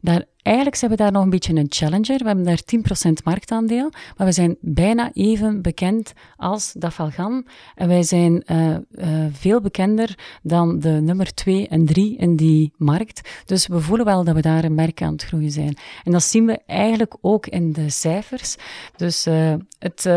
daar, 0.00 0.24
eigenlijk 0.42 0.76
zijn 0.76 0.90
we 0.90 0.96
daar 0.96 1.12
nog 1.12 1.22
een 1.22 1.30
beetje 1.30 1.54
een 1.54 1.66
challenger. 1.68 2.18
We 2.18 2.26
hebben 2.26 2.44
daar 2.44 2.60
10% 3.08 3.12
marktaandeel, 3.24 3.90
maar 4.16 4.26
we 4.26 4.32
zijn 4.32 4.56
bijna 4.60 5.10
even 5.12 5.62
bekend 5.62 6.12
als 6.36 6.72
Dafalgan. 6.72 7.46
En 7.74 7.88
wij 7.88 8.02
zijn 8.02 8.42
uh, 8.46 8.76
uh, 8.90 9.26
veel 9.32 9.60
bekender 9.60 10.38
dan 10.42 10.78
de 10.78 10.90
nummer 10.90 11.34
2 11.34 11.68
en 11.68 11.86
3 11.86 12.16
in 12.16 12.36
die 12.36 12.72
markt. 12.76 13.42
Dus 13.44 13.66
we 13.66 13.80
voelen 13.80 14.06
wel 14.06 14.24
dat 14.24 14.34
we 14.34 14.40
daar 14.40 14.64
een 14.64 14.74
merk 14.74 15.02
aan 15.02 15.12
het 15.12 15.24
groeien 15.24 15.50
zijn. 15.50 15.76
En 16.04 16.12
dat 16.12 16.22
zien 16.22 16.46
we 16.46 16.58
eigenlijk 16.66 17.16
ook 17.20 17.46
in 17.46 17.72
de 17.72 17.90
cijfers. 17.90 18.56
Dus 18.96 19.26
uh, 19.26 19.54
het 19.78 20.10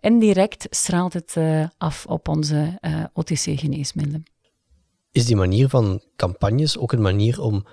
indirect 0.00 0.66
straalt 0.70 1.12
het 1.12 1.36
af 1.78 2.06
op 2.06 2.28
onze 2.28 2.78
OTC-geneesmiddelen. 3.12 4.24
Is 5.12 5.26
die 5.26 5.36
manier 5.36 5.68
van 5.68 6.02
campagnes 6.16 6.78
ook 6.78 6.92
een 6.92 7.02
manier 7.02 7.40
om 7.40 7.66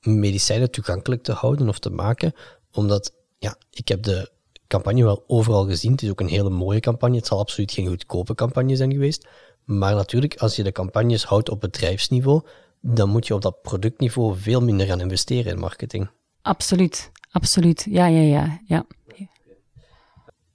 medicijnen 0.00 0.70
toegankelijk 0.70 1.22
te 1.22 1.32
houden 1.32 1.68
of 1.68 1.78
te 1.78 1.90
maken. 1.90 2.32
Omdat, 2.72 3.12
ja, 3.38 3.56
ik 3.70 3.88
heb 3.88 4.02
de 4.02 4.30
campagne 4.66 5.04
wel 5.04 5.24
overal 5.26 5.66
gezien. 5.66 5.92
Het 5.92 6.02
is 6.02 6.10
ook 6.10 6.20
een 6.20 6.28
hele 6.28 6.50
mooie 6.50 6.80
campagne. 6.80 7.16
Het 7.16 7.26
zal 7.26 7.38
absoluut 7.38 7.72
geen 7.72 7.86
goedkope 7.86 8.34
campagne 8.34 8.76
zijn 8.76 8.92
geweest. 8.92 9.26
Maar 9.64 9.94
natuurlijk, 9.94 10.36
als 10.36 10.56
je 10.56 10.62
de 10.62 10.72
campagnes 10.72 11.24
houdt 11.24 11.50
op 11.50 11.60
bedrijfsniveau, 11.60 12.42
dan 12.80 13.08
moet 13.08 13.26
je 13.26 13.34
op 13.34 13.42
dat 13.42 13.62
productniveau 13.62 14.36
veel 14.38 14.60
minder 14.60 14.86
gaan 14.86 15.00
investeren 15.00 15.52
in 15.52 15.58
marketing. 15.58 16.10
Absoluut, 16.42 17.10
absoluut. 17.30 17.86
Ja, 17.90 18.06
ja, 18.06 18.20
ja. 18.20 18.60
ja. 18.66 18.86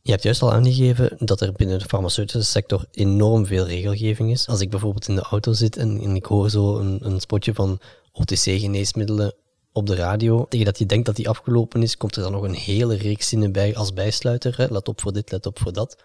Je 0.01 0.11
hebt 0.11 0.23
juist 0.23 0.41
al 0.41 0.53
aangegeven 0.53 1.15
dat 1.19 1.41
er 1.41 1.51
binnen 1.51 1.79
de 1.79 1.85
farmaceutische 1.85 2.51
sector 2.51 2.85
enorm 2.91 3.45
veel 3.45 3.65
regelgeving 3.65 4.31
is. 4.31 4.47
Als 4.47 4.61
ik 4.61 4.69
bijvoorbeeld 4.69 5.07
in 5.07 5.15
de 5.15 5.21
auto 5.21 5.53
zit 5.53 5.77
en, 5.77 5.99
en 6.01 6.15
ik 6.15 6.25
hoor 6.25 6.49
zo 6.49 6.77
een, 6.77 7.05
een 7.05 7.19
spotje 7.19 7.53
van 7.53 7.79
OTC-geneesmiddelen 8.13 9.35
op 9.71 9.87
de 9.87 9.95
radio. 9.95 10.45
Tegen 10.49 10.65
dat 10.65 10.77
je 10.77 10.85
denkt 10.85 11.05
dat 11.05 11.15
die 11.15 11.29
afgelopen 11.29 11.83
is, 11.83 11.97
komt 11.97 12.15
er 12.15 12.21
dan 12.21 12.31
nog 12.31 12.43
een 12.43 12.53
hele 12.53 12.95
reeks 12.95 13.29
zinnen 13.29 13.51
bij 13.51 13.75
als 13.75 13.93
bijsluiter. 13.93 14.67
Let 14.69 14.87
op 14.87 15.01
voor 15.01 15.13
dit, 15.13 15.31
let 15.31 15.45
op 15.45 15.59
voor 15.59 15.73
dat. 15.73 16.03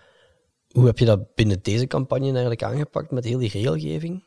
Hoe 0.68 0.86
heb 0.86 0.98
je 0.98 1.04
dat 1.04 1.34
binnen 1.34 1.58
deze 1.62 1.86
campagne 1.86 2.30
eigenlijk 2.30 2.62
aangepakt 2.62 3.10
met 3.10 3.24
heel 3.24 3.38
die 3.38 3.50
regelgeving? 3.50 4.22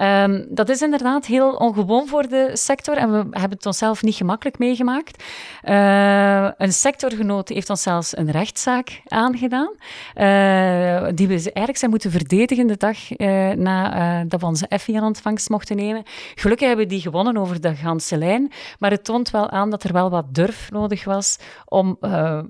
Um, 0.00 0.46
dat 0.48 0.68
is 0.68 0.82
inderdaad 0.82 1.26
heel 1.26 1.50
ongewoon 1.50 2.06
voor 2.06 2.28
de 2.28 2.50
sector 2.52 2.96
en 2.96 3.10
we 3.10 3.16
hebben 3.16 3.56
het 3.56 3.66
onszelf 3.66 4.02
niet 4.02 4.14
gemakkelijk 4.14 4.58
meegemaakt. 4.58 5.24
Uh, 5.64 6.50
een 6.56 6.72
sectorgenoot 6.72 7.48
heeft 7.48 7.70
ons 7.70 7.82
zelfs 7.82 8.16
een 8.16 8.30
rechtszaak 8.30 9.00
aangedaan, 9.06 9.70
uh, 9.70 11.08
die 11.14 11.26
we 11.26 11.34
eigenlijk 11.34 11.76
zijn 11.76 11.90
moeten 11.90 12.10
verdedigen 12.10 12.66
de 12.66 12.76
dag 12.76 13.18
uh, 13.18 14.20
dat 14.28 14.40
we 14.40 14.46
onze 14.46 14.66
effie 14.68 14.96
aan 14.96 15.04
ontvangst 15.04 15.48
mochten 15.48 15.76
nemen. 15.76 16.02
Gelukkig 16.34 16.66
hebben 16.66 16.86
we 16.86 16.92
die 16.92 17.02
gewonnen 17.02 17.36
over 17.36 17.60
de 17.60 17.74
ganse 17.74 18.16
lijn, 18.16 18.52
maar 18.78 18.90
het 18.90 19.04
toont 19.04 19.30
wel 19.30 19.50
aan 19.50 19.70
dat 19.70 19.84
er 19.84 19.92
wel 19.92 20.10
wat 20.10 20.34
durf 20.34 20.70
nodig 20.70 21.04
was 21.04 21.38
om 21.64 21.96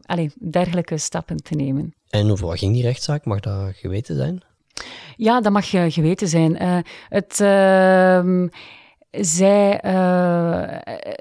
allez, 0.02 0.34
dergelijke 0.38 0.98
stappen 0.98 1.36
te 1.36 1.54
nemen. 1.54 1.94
En 2.08 2.40
wat 2.40 2.58
ging 2.58 2.72
die 2.72 2.82
rechtszaak? 2.82 3.24
Mag 3.24 3.40
dat 3.40 3.76
geweten 3.76 4.16
zijn? 4.16 4.42
Ja, 5.16 5.40
dat 5.40 5.52
mag 5.52 5.64
je 5.64 5.90
geweten 5.90 6.28
zijn. 6.28 6.62
Uh, 6.62 6.78
het, 7.08 7.38
uh, 7.42 8.48
zij, 9.10 9.80
uh, 9.84 10.62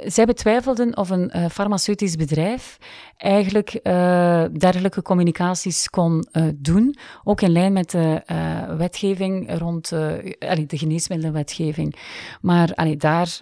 zij 0.05 0.25
betwijfelden 0.25 0.97
of 0.97 1.09
een 1.09 1.31
farmaceutisch 1.51 2.15
bedrijf 2.15 2.77
eigenlijk 3.17 3.79
dergelijke 4.59 5.01
communicaties 5.01 5.89
kon 5.89 6.27
doen, 6.55 6.95
ook 7.23 7.41
in 7.41 7.51
lijn 7.51 7.73
met 7.73 7.91
de 7.91 8.21
wetgeving 8.77 9.57
rond 9.57 9.89
de 9.89 10.67
geneesmiddelenwetgeving. 10.67 11.95
Maar 12.41 12.95
daar 12.97 13.39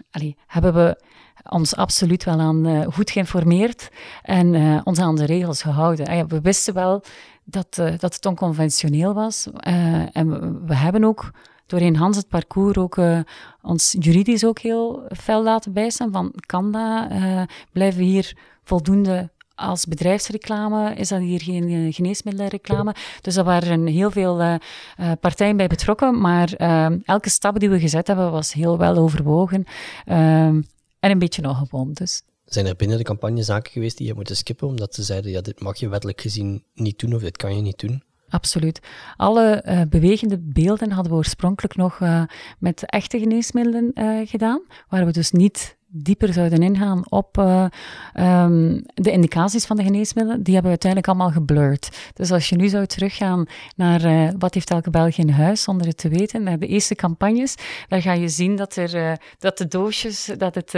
hebben 0.47 0.73
we 0.73 1.01
ons 1.49 1.75
absoluut 1.75 2.23
wel 2.23 2.39
aan 2.39 2.85
goed 2.93 3.11
geïnformeerd 3.11 3.89
en 4.21 4.81
ons 4.83 4.99
aan 4.99 5.15
de 5.15 5.25
regels 5.25 5.61
gehouden. 5.61 6.27
we 6.27 6.41
wisten 6.41 6.73
wel 6.73 7.03
dat, 7.49 7.77
uh, 7.79 7.97
dat 7.97 8.13
het 8.13 8.25
onconventioneel 8.25 9.13
was. 9.13 9.47
Uh, 9.67 10.15
en 10.15 10.29
we, 10.65 10.75
hebben 10.75 11.03
ook 11.03 11.31
doorheen 11.65 11.95
Hans 11.95 12.17
het 12.17 12.27
parcours 12.27 12.77
ook 12.77 12.97
uh, 12.97 13.19
ons 13.61 13.95
juridisch 13.99 14.45
ook 14.45 14.59
heel 14.59 15.07
fel 15.17 15.43
laten 15.43 15.73
bijstaan 15.73 16.11
van 16.11 16.33
kan 16.45 16.71
dat? 16.71 17.07
blijven 17.71 17.99
we 17.99 18.05
hier 18.05 18.37
voldoende 18.63 19.29
als 19.55 19.85
bedrijfsreclame? 19.85 20.93
Is 20.93 21.07
dat 21.07 21.19
hier 21.19 21.41
geen 21.41 21.93
geneesmiddelenreclame? 21.93 22.95
Dus 23.21 23.35
daar 23.35 23.43
waren 23.43 23.85
heel 23.85 24.11
veel 24.11 24.59
partijen 25.19 25.57
bij 25.57 25.67
betrokken, 25.67 26.21
maar 26.21 26.53
elke 27.03 27.29
stap 27.29 27.59
die 27.59 27.69
we 27.69 27.79
gezet 27.79 28.07
hebben 28.07 28.31
was 28.31 28.53
heel 28.53 28.77
wel 28.77 28.95
overwogen 28.95 29.63
en 30.05 30.65
een 30.99 31.19
beetje 31.19 31.47
ongewoon 31.47 31.93
dus. 31.93 32.21
Zijn 32.47 32.65
er 32.65 32.75
binnen 32.75 32.97
de 32.97 33.03
campagne 33.03 33.43
zaken 33.43 33.71
geweest 33.71 33.97
die 33.97 34.07
je 34.07 34.13
moet 34.13 34.29
skippen, 34.33 34.67
omdat 34.67 34.95
ze 34.95 35.03
zeiden, 35.03 35.31
ja, 35.31 35.41
dit 35.41 35.59
mag 35.59 35.77
je 35.77 35.89
wettelijk 35.89 36.21
gezien 36.21 36.63
niet 36.73 36.99
doen 36.99 37.13
of 37.13 37.21
dit 37.21 37.37
kan 37.37 37.55
je 37.55 37.61
niet 37.61 37.79
doen? 37.79 38.03
Absoluut. 38.29 38.79
Alle 39.17 39.63
uh, 39.65 39.81
bewegende 39.89 40.37
beelden 40.39 40.91
hadden 40.91 41.11
we 41.11 41.17
oorspronkelijk 41.17 41.75
nog 41.75 41.99
uh, 41.99 42.23
met 42.59 42.85
echte 42.85 43.19
geneesmiddelen 43.19 43.91
uh, 43.93 44.27
gedaan, 44.27 44.61
waar 44.89 45.05
we 45.05 45.11
dus 45.11 45.31
niet 45.31 45.76
dieper 45.89 46.33
zouden 46.33 46.63
ingaan 46.63 47.11
op 47.11 47.37
uh, 47.37 47.65
um, 48.15 48.83
de 48.93 49.11
indicaties 49.11 49.65
van 49.65 49.77
de 49.77 49.83
geneesmiddelen, 49.83 50.43
die 50.43 50.53
hebben 50.53 50.71
we 50.71 50.77
uiteindelijk 50.83 51.07
allemaal 51.11 51.31
geblurred. 51.31 52.11
Dus 52.13 52.31
als 52.31 52.49
je 52.49 52.55
nu 52.55 52.67
zou 52.67 52.85
teruggaan 52.85 53.45
naar 53.75 54.05
uh, 54.05 54.29
wat 54.37 54.53
heeft 54.53 54.69
elke 54.69 54.89
Belg 54.89 55.17
in 55.17 55.29
huis, 55.29 55.61
zonder 55.61 55.87
het 55.87 55.97
te 55.97 56.09
weten, 56.09 56.43
naar 56.43 56.59
de 56.59 56.67
eerste 56.67 56.95
campagnes, 56.95 57.55
dan 57.87 58.01
ga 58.01 58.13
je 58.13 58.27
zien 58.27 58.55
dat, 58.55 58.75
er, 58.75 58.95
uh, 58.95 59.11
dat 59.39 59.57
de 59.57 59.67
doosjes, 59.67 60.29
dat 60.37 60.55
het 60.55 60.75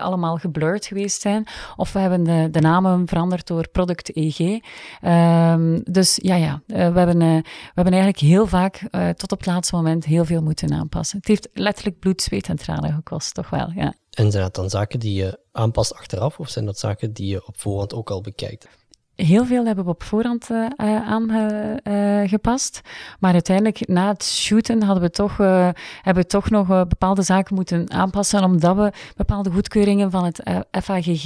allemaal 0.00 0.36
geblurred 0.36 0.86
geweest 0.86 1.20
zijn. 1.20 1.46
Of 1.76 1.92
we 1.92 1.98
hebben 1.98 2.24
de, 2.24 2.48
de 2.50 2.60
namen 2.60 3.08
veranderd 3.08 3.46
door 3.46 3.68
product 3.68 4.16
EG. 4.16 4.38
Um, 4.38 5.80
dus 5.82 6.18
ja, 6.22 6.34
ja, 6.34 6.62
we, 6.66 6.74
hebben, 6.74 7.18
we 7.18 7.42
hebben 7.74 7.92
eigenlijk 7.92 8.18
heel 8.18 8.46
vaak 8.46 8.88
tot 9.16 9.32
op 9.32 9.38
het 9.38 9.46
laatste 9.46 9.76
moment 9.76 10.04
heel 10.04 10.24
veel 10.24 10.42
moeten 10.42 10.72
aanpassen. 10.72 11.18
Het 11.18 11.28
heeft 11.28 11.48
letterlijk 11.52 11.98
bloed, 11.98 12.22
zweet 12.22 12.48
en 12.48 12.56
tranen 12.56 12.92
gekost, 12.92 13.34
toch 13.34 13.50
wel, 13.50 13.72
ja. 13.74 13.94
En 14.14 14.30
zijn 14.30 14.42
dat 14.42 14.54
dan 14.54 14.70
zaken 14.70 15.00
die 15.00 15.14
je 15.14 15.38
aanpast 15.52 15.94
achteraf, 15.94 16.38
of 16.38 16.48
zijn 16.48 16.64
dat 16.64 16.78
zaken 16.78 17.12
die 17.12 17.26
je 17.26 17.46
op 17.46 17.60
voorhand 17.60 17.94
ook 17.94 18.10
al 18.10 18.20
bekijkt? 18.20 18.68
heel 19.16 19.44
veel 19.44 19.66
hebben 19.66 19.84
we 19.84 19.90
op 19.90 20.02
voorhand 20.02 20.48
uh, 20.50 20.66
aangepast. 20.76 22.80
maar 23.20 23.32
uiteindelijk, 23.32 23.88
na 23.88 24.08
het 24.08 24.24
shooten, 24.24 24.82
hadden 24.82 25.02
we 25.02 25.10
toch, 25.10 25.36
hebben 25.36 26.22
we 26.22 26.26
toch 26.26 26.50
nog 26.50 26.66
bepaalde 26.66 27.22
zaken 27.22 27.54
moeten 27.54 27.90
aanpassen, 27.90 28.44
omdat 28.44 28.76
we 28.76 28.92
bepaalde 29.16 29.50
goedkeuringen 29.50 30.10
van 30.10 30.24
het 30.24 30.42
FAGG 30.82 31.24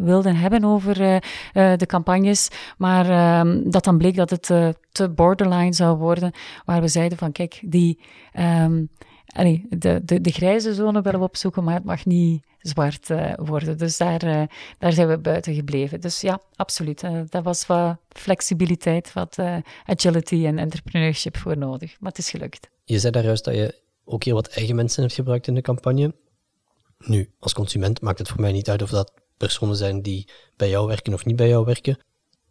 wilden 0.00 0.36
hebben 0.36 0.64
over 0.64 0.94
de 1.52 1.86
campagnes. 1.86 2.48
Maar 2.78 3.10
ehm, 3.10 3.70
dat 3.70 3.84
dan 3.84 3.98
bleek 3.98 4.16
dat 4.16 4.30
het 4.30 4.46
te 4.92 5.08
borderline 5.08 5.74
zou 5.74 5.96
worden, 5.96 6.32
waar 6.64 6.80
we 6.80 6.88
zeiden 6.88 7.18
van, 7.18 7.32
kijk, 7.32 7.60
die... 7.62 8.00
Um, 8.38 8.90
de, 9.68 10.00
de, 10.04 10.20
de 10.20 10.30
grijze 10.30 10.74
zone 10.74 11.02
willen 11.02 11.20
we 11.20 11.26
opzoeken, 11.26 11.64
maar 11.64 11.74
het 11.74 11.84
mag 11.84 12.04
niet 12.04 12.42
zwart 12.58 13.10
uh, 13.10 13.32
worden. 13.36 13.78
Dus 13.78 13.96
daar, 13.96 14.24
uh, 14.24 14.42
daar 14.78 14.92
zijn 14.92 15.08
we 15.08 15.18
buiten 15.18 15.54
gebleven. 15.54 16.00
Dus 16.00 16.20
ja, 16.20 16.40
absoluut. 16.54 17.02
Uh, 17.02 17.20
dat 17.28 17.44
was 17.44 17.66
wat 17.66 17.96
flexibiliteit, 18.08 19.12
wat 19.12 19.38
agility 19.84 20.46
en 20.46 20.58
entrepreneurship 20.58 21.36
voor 21.36 21.56
nodig. 21.56 21.96
Maar 22.00 22.10
het 22.10 22.18
is 22.18 22.30
gelukt. 22.30 22.68
Je 22.84 22.98
zei 22.98 23.12
daar 23.12 23.24
juist 23.24 23.44
dat 23.44 23.54
je 23.54 23.80
ook 24.04 24.24
heel 24.24 24.34
wat 24.34 24.48
eigen 24.48 24.74
mensen 24.74 25.02
hebt 25.02 25.14
gebruikt 25.14 25.46
in 25.46 25.54
de 25.54 25.60
campagne. 25.60 26.14
Nu, 26.98 27.30
als 27.38 27.52
consument 27.52 28.00
maakt 28.00 28.18
het 28.18 28.28
voor 28.28 28.40
mij 28.40 28.52
niet 28.52 28.70
uit 28.70 28.82
of 28.82 28.90
dat 28.90 29.12
personen 29.36 29.76
zijn 29.76 30.02
die 30.02 30.28
bij 30.56 30.68
jou 30.68 30.86
werken 30.86 31.14
of 31.14 31.24
niet 31.24 31.36
bij 31.36 31.48
jou 31.48 31.64
werken. 31.64 31.98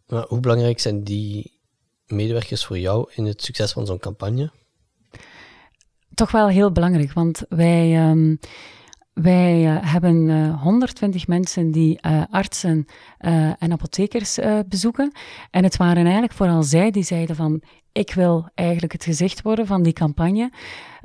Maar 0.06 0.24
hoe 0.28 0.40
belangrijk 0.40 0.80
zijn 0.80 1.04
die 1.04 1.60
medewerkers 2.06 2.64
voor 2.64 2.78
jou 2.78 3.10
in 3.14 3.24
het 3.24 3.42
succes 3.42 3.72
van 3.72 3.86
zo'n 3.86 3.98
campagne? 3.98 4.50
Toch 6.20 6.30
wel 6.30 6.48
heel 6.48 6.72
belangrijk, 6.72 7.12
want 7.12 7.42
wij. 7.48 8.10
Um, 8.10 8.38
wij 9.12 9.64
uh, 9.64 9.92
hebben 9.92 10.28
uh, 10.28 10.62
120 10.62 11.26
mensen 11.26 11.70
die 11.70 11.98
uh, 12.06 12.22
artsen 12.30 12.86
en 13.58 13.72
apothekers 13.72 14.38
bezoeken. 14.68 15.12
En 15.50 15.64
het 15.64 15.76
waren 15.76 16.02
eigenlijk 16.02 16.32
vooral 16.32 16.62
zij 16.62 16.90
die 16.90 17.02
zeiden 17.02 17.36
van 17.36 17.62
ik 17.92 18.12
wil 18.14 18.48
eigenlijk 18.54 18.92
het 18.92 19.04
gezicht 19.04 19.42
worden 19.42 19.66
van 19.66 19.82
die 19.82 19.92
campagne. 19.92 20.50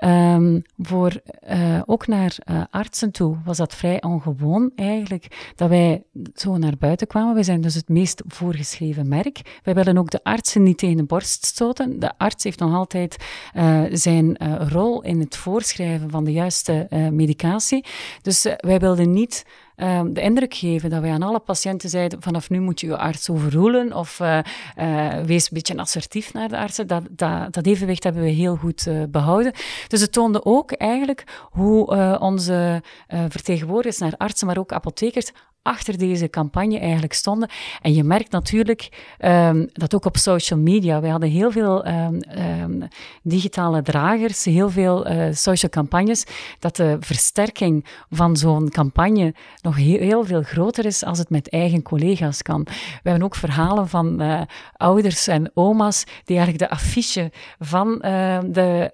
Um, 0.03 0.61
voor, 0.77 1.21
uh, 1.49 1.81
ook 1.85 2.07
naar 2.07 2.37
uh, 2.45 2.63
artsen 2.69 3.11
toe 3.11 3.37
was 3.45 3.57
dat 3.57 3.75
vrij 3.75 4.01
ongewoon 4.01 4.71
eigenlijk, 4.75 5.51
dat 5.55 5.69
wij 5.69 6.03
zo 6.33 6.57
naar 6.57 6.77
buiten 6.79 7.07
kwamen. 7.07 7.33
Wij 7.33 7.43
zijn 7.43 7.61
dus 7.61 7.75
het 7.75 7.89
meest 7.89 8.23
voorgeschreven 8.27 9.07
merk. 9.07 9.59
Wij 9.63 9.73
willen 9.73 9.97
ook 9.97 10.09
de 10.09 10.23
artsen 10.23 10.63
niet 10.63 10.77
tegen 10.77 10.97
de 10.97 11.03
borst 11.03 11.45
stoten. 11.45 11.99
De 11.99 12.17
arts 12.17 12.43
heeft 12.43 12.59
nog 12.59 12.73
altijd 12.73 13.25
uh, 13.55 13.81
zijn 13.91 14.37
rol 14.69 15.01
in 15.01 15.19
het 15.19 15.37
voorschrijven 15.37 16.09
van 16.09 16.23
de 16.23 16.31
juiste 16.31 16.87
medicatie. 17.11 17.85
Dus 18.21 18.43
wij 18.57 18.79
wilden 18.79 19.11
niet 19.11 19.45
um, 19.77 20.13
de 20.13 20.21
indruk 20.21 20.53
geven 20.53 20.89
dat 20.89 21.01
wij 21.01 21.11
aan 21.11 21.23
alle 21.23 21.39
patiënten 21.39 21.89
zeiden: 21.89 22.21
vanaf 22.21 22.49
nu 22.49 22.59
moet 22.59 22.79
je 22.79 22.87
je 22.87 22.97
arts 22.97 23.29
overroelen 23.29 23.93
of 23.93 24.19
uh, 24.19 24.39
uh, 24.77 25.13
wees 25.19 25.43
een 25.43 25.49
beetje 25.53 25.77
assertief 25.77 26.33
naar 26.33 26.49
de 26.49 26.57
artsen. 26.57 26.87
Dat, 26.87 27.03
dat, 27.09 27.53
dat 27.53 27.65
evenwicht 27.65 28.03
hebben 28.03 28.23
we 28.23 28.29
heel 28.29 28.55
goed 28.55 28.85
uh, 28.87 29.03
behouden. 29.09 29.53
Dus 29.87 30.01
het 30.01 30.11
toonde 30.11 30.45
ook 30.45 30.71
eigenlijk 30.71 31.23
hoe 31.51 32.19
onze 32.19 32.81
vertegenwoordigers 33.07 33.97
naar 33.97 34.13
artsen, 34.17 34.47
maar 34.47 34.57
ook 34.57 34.71
apothekers 34.71 35.31
achter 35.65 35.97
deze 35.97 36.29
campagne 36.29 36.79
eigenlijk 36.79 37.13
stonden. 37.13 37.49
En 37.81 37.93
je 37.93 38.03
merkt 38.03 38.31
natuurlijk 38.31 38.89
um, 39.19 39.69
dat 39.73 39.95
ook 39.95 40.05
op 40.05 40.17
social 40.17 40.59
media. 40.59 41.01
We 41.01 41.07
hadden 41.07 41.29
heel 41.29 41.51
veel 41.51 41.87
um, 41.87 42.19
um, 42.61 42.87
digitale 43.23 43.81
dragers, 43.81 44.45
heel 44.45 44.69
veel 44.69 45.11
uh, 45.11 45.27
social 45.31 45.71
campagnes, 45.71 46.23
dat 46.59 46.75
de 46.75 46.97
versterking 46.99 47.85
van 48.09 48.37
zo'n 48.37 48.69
campagne 48.69 49.33
nog 49.61 49.75
heel, 49.75 49.99
heel, 49.99 50.25
veel 50.25 50.41
groter 50.41 50.85
is 50.85 51.03
als 51.03 51.17
het 51.17 51.29
met 51.29 51.49
eigen 51.49 51.81
collega's 51.81 52.41
kan. 52.41 52.63
We 53.03 53.09
hebben 53.09 53.23
ook 53.23 53.35
verhalen 53.35 53.87
van 53.87 54.21
uh, 54.21 54.41
ouders 54.73 55.27
en 55.27 55.51
oma's 55.53 56.03
die 56.23 56.37
eigenlijk 56.37 56.69
de 56.69 56.75
affiche 56.75 57.31
van 57.59 58.01
uh, 58.05 58.39
de 58.45 58.91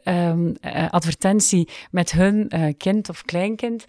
advertentie 0.89 1.69
met 1.91 2.11
hun 2.11 2.51
kind 2.77 3.09
of 3.09 3.21
kleinkind 3.21 3.85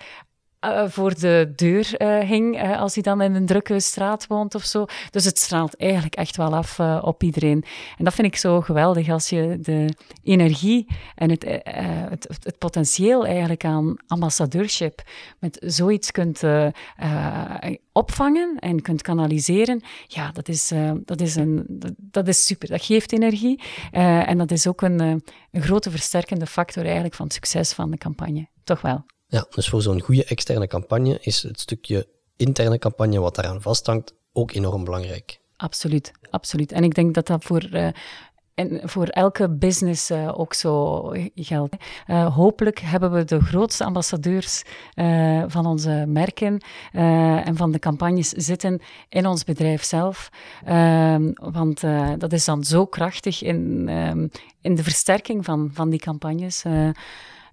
uh, 0.64 0.84
voor 0.88 1.14
de 1.14 1.52
deur 1.56 2.02
uh, 2.02 2.18
hing 2.18 2.76
als 2.76 2.94
hij 2.94 3.02
dan 3.02 3.20
in 3.20 3.34
een 3.34 3.46
drukke 3.46 3.80
straat 3.80 4.26
woont 4.26 4.54
of 4.54 4.64
zo. 4.64 4.84
Dus 5.10 5.24
het 5.24 5.38
straalt 5.38 5.76
eigenlijk 5.76 6.14
echt 6.14 6.36
wel 6.36 6.54
af 6.54 6.80
op 7.02 7.22
iedereen. 7.22 7.64
En 7.98 8.04
dat 8.04 8.14
vind 8.14 8.26
ik 8.26 8.36
zo 8.36 8.60
geweldig 8.60 9.08
als 9.08 9.28
je 9.28 9.58
de 9.60 9.94
energie 10.22 10.86
en 11.14 11.30
het, 11.30 11.44
het, 12.08 12.38
het, 12.42 12.58
potentieel 12.58 13.26
eigenlijk 13.26 13.64
aan 13.64 13.96
ambassadeurship 14.06 15.02
met 15.38 15.58
zoiets 15.60 16.10
kunt 16.10 16.42
opvangen 17.92 18.56
en 18.58 18.82
kunt 18.82 19.02
kanaliseren. 19.02 19.82
Ja, 20.06 20.32
dat 20.32 20.48
is, 20.48 20.72
dat 21.04 21.20
is, 21.20 21.36
een, 21.36 21.64
dat, 21.68 21.92
dat, 21.96 22.28
is 22.28 22.46
super. 22.46 22.68
Dat 22.68 22.84
geeft 22.84 23.12
energie 23.12 23.62
en 23.90 24.38
dat 24.38 24.50
is 24.50 24.66
ook 24.66 24.82
een, 24.82 25.00
een 25.50 25.62
grote 25.62 25.90
versterkende 25.90 26.46
factor 26.46 26.84
eigenlijk 26.84 27.14
van 27.14 27.24
het 27.24 27.34
succes 27.34 27.72
van 27.72 27.90
de 27.90 27.98
campagne. 27.98 28.46
Toch 28.64 28.80
wel. 28.80 29.04
Ja, 29.32 29.46
dus 29.50 29.68
voor 29.68 29.82
zo'n 29.82 30.00
goede 30.00 30.24
externe 30.24 30.66
campagne 30.66 31.18
is 31.20 31.42
het 31.42 31.60
stukje 31.60 32.08
interne 32.36 32.78
campagne 32.78 33.20
wat 33.20 33.34
daaraan 33.34 33.62
vasthangt 33.62 34.14
ook 34.32 34.52
enorm 34.52 34.84
belangrijk. 34.84 35.40
Absoluut, 35.56 36.12
absoluut. 36.30 36.72
En 36.72 36.84
ik 36.84 36.94
denk 36.94 37.14
dat 37.14 37.26
dat 37.26 37.44
voor 37.44 37.68
uh, 37.72 37.88
en 38.54 38.80
voor 38.88 39.06
elke 39.06 39.50
business 39.50 40.10
uh, 40.10 40.38
ook 40.38 40.54
zo 40.54 41.00
geldt. 41.34 41.76
Uh, 42.06 42.34
hopelijk 42.34 42.78
hebben 42.78 43.12
we 43.12 43.24
de 43.24 43.40
grootste 43.40 43.84
ambassadeurs 43.84 44.62
van 45.46 45.66
onze 45.66 46.04
merken 46.08 46.64
en 46.92 47.56
van 47.56 47.72
de 47.72 47.78
campagnes 47.78 48.28
zitten 48.28 48.82
in 49.08 49.26
ons 49.26 49.44
bedrijf 49.44 49.82
zelf. 49.82 50.30
Ehm, 50.64 51.30
want 51.34 51.80
dat 52.18 52.32
is 52.32 52.44
dan 52.44 52.64
zo 52.64 52.86
krachtig 52.86 53.42
in, 53.42 53.88
um, 53.88 54.30
in 54.60 54.74
de 54.74 54.82
versterking 54.82 55.44
van, 55.44 55.70
van 55.72 55.90
die 55.90 56.00
campagnes. 56.00 56.64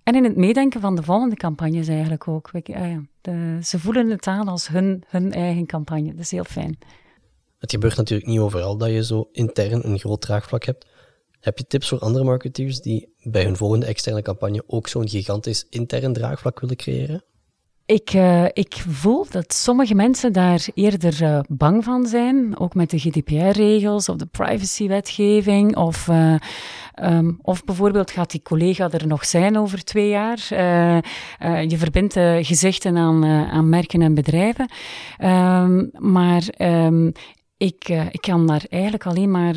En 0.10 0.16
in 0.16 0.24
het 0.24 0.36
meedenken 0.36 0.82
van 0.82 0.96
de 0.96 1.04
volgende 1.04 1.36
campagnes 1.36 1.88
eigenlijk 1.88 2.28
ook. 2.28 2.52
Ah 2.54 2.98
ze 3.64 3.80
voelen 3.80 4.10
het 4.10 4.28
aan 4.28 4.48
als 4.48 4.68
hun, 4.68 5.04
hun 5.08 5.34
eigen 5.34 5.66
campagne. 5.66 6.12
Dat 6.12 6.20
is 6.20 6.32
heel 6.32 6.44
fijn. 6.44 6.78
Het 7.58 7.72
gebeurt 7.72 7.96
natuurlijk 7.96 8.30
niet 8.30 8.40
overal 8.40 8.78
dat 8.78 8.90
je 8.90 9.04
zo 9.04 9.30
intern 9.32 9.88
een 9.88 10.00
groot 10.00 10.22
draagvlak 10.22 10.64
hebt. 10.64 10.88
Heb 11.40 11.58
je 11.58 11.68
tips 11.68 11.88
voor 11.88 12.00
andere 12.00 12.24
marketeers 12.24 12.82
die 12.82 13.14
bij 13.24 13.44
hun 13.44 13.56
volgende 13.56 13.86
externe 13.86 14.22
campagne 14.22 14.64
ook 14.68 14.88
zo'n 14.88 15.10
gigantisch 15.10 15.66
intern 15.70 16.14
draagvlak 16.14 16.60
willen 16.60 16.76
creëren? 16.76 17.24
Ik, 17.90 18.14
uh, 18.14 18.46
ik 18.54 18.84
voel 18.88 19.26
dat 19.30 19.54
sommige 19.54 19.96
mensen 19.96 20.34
daar 20.34 20.68
eerder 20.74 21.22
uh, 21.22 21.40
bang 21.48 21.84
van 21.84 22.06
zijn, 22.06 22.60
ook 22.60 22.74
met 22.74 22.90
de 22.90 23.00
GDPR-regels 23.00 24.10
of 24.10 24.16
de 24.16 24.26
privacywetgeving. 24.26 25.76
Of, 25.76 26.08
uh, 26.08 26.36
um, 27.04 27.40
of 27.42 27.64
bijvoorbeeld 27.64 28.12
gaat 28.12 28.32
die 28.32 28.42
collega 28.42 28.92
er 28.92 29.08
nog 29.08 29.26
zijn 29.26 29.58
over 29.58 29.84
twee 29.84 30.10
jaar. 30.10 30.46
je 31.68 31.78
verbindt 31.78 32.14
gezichten 32.42 32.98
aan, 32.98 33.26
aan 33.26 33.70
merken 33.70 34.02
en 34.02 34.14
bedrijven. 34.14 34.70
Um, 35.24 35.90
maar 35.98 36.44
um, 36.58 37.12
ik, 37.58 37.90
ik 38.12 38.22
kan 38.22 38.48
daar 38.48 38.64
eigenlijk 38.70 39.06
alleen 39.06 39.32
maar 39.32 39.56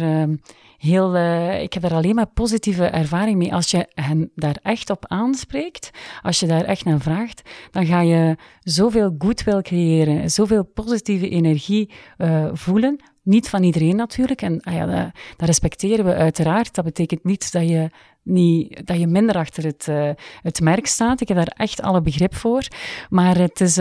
heel, 0.83 1.17
uh, 1.17 1.63
ik 1.63 1.73
heb 1.73 1.83
daar 1.83 1.95
alleen 1.95 2.15
maar 2.15 2.27
positieve 2.27 2.85
ervaring 2.85 3.37
mee. 3.37 3.55
Als 3.55 3.71
je 3.71 3.87
hen 3.95 4.31
daar 4.35 4.57
echt 4.63 4.91
op 4.91 5.05
aanspreekt, 5.07 5.91
als 6.23 6.41
je 6.41 6.47
daar 6.47 6.65
echt 6.65 6.85
naar 6.85 7.01
vraagt, 7.01 7.51
dan 7.71 7.87
ga 7.87 8.01
je 8.01 8.37
zoveel 8.61 9.15
goodwill 9.19 9.63
creëren, 9.63 10.31
zoveel 10.31 10.65
positieve 10.65 11.29
energie 11.29 11.91
uh, 12.19 12.49
voelen. 12.53 13.03
Niet 13.23 13.49
van 13.49 13.63
iedereen 13.63 13.97
natuurlijk, 13.97 14.43
en 14.43 14.61
ah 14.61 14.75
ja, 14.75 14.87
dat, 14.87 15.11
dat, 15.37 15.47
respecteren 15.47 16.05
we 16.05 16.15
uiteraard. 16.15 16.75
Dat 16.75 16.85
betekent 16.85 17.25
niet 17.25 17.53
dat 17.53 17.69
je, 17.69 17.91
niet, 18.23 18.87
dat 18.87 18.99
je 18.99 19.07
minder 19.07 19.37
achter 19.37 19.65
het, 19.65 19.87
uh, 19.91 20.11
het 20.43 20.61
merk 20.61 20.87
staat. 20.87 21.21
Ik 21.21 21.29
heb 21.29 21.37
daar 21.37 21.55
echt 21.57 21.83
alle 21.83 22.01
begrip 22.01 22.35
voor. 22.35 22.67
Maar 23.09 23.39
het 23.39 23.61
is 23.61 23.81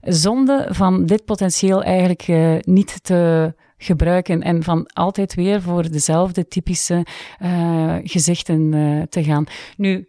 zonde 0.00 0.66
van 0.70 1.06
dit 1.06 1.24
potentieel 1.24 1.82
eigenlijk 1.82 2.26
niet 2.66 3.04
te 3.04 3.52
gebruiken 3.82 4.42
en 4.42 4.62
van 4.62 4.86
altijd 4.92 5.34
weer 5.34 5.62
voor 5.62 5.90
dezelfde 5.90 6.48
typische 6.48 7.06
uh, 7.42 7.94
gezichten 8.02 8.72
uh, 8.72 9.02
te 9.02 9.24
gaan. 9.24 9.44
Nu, 9.76 10.08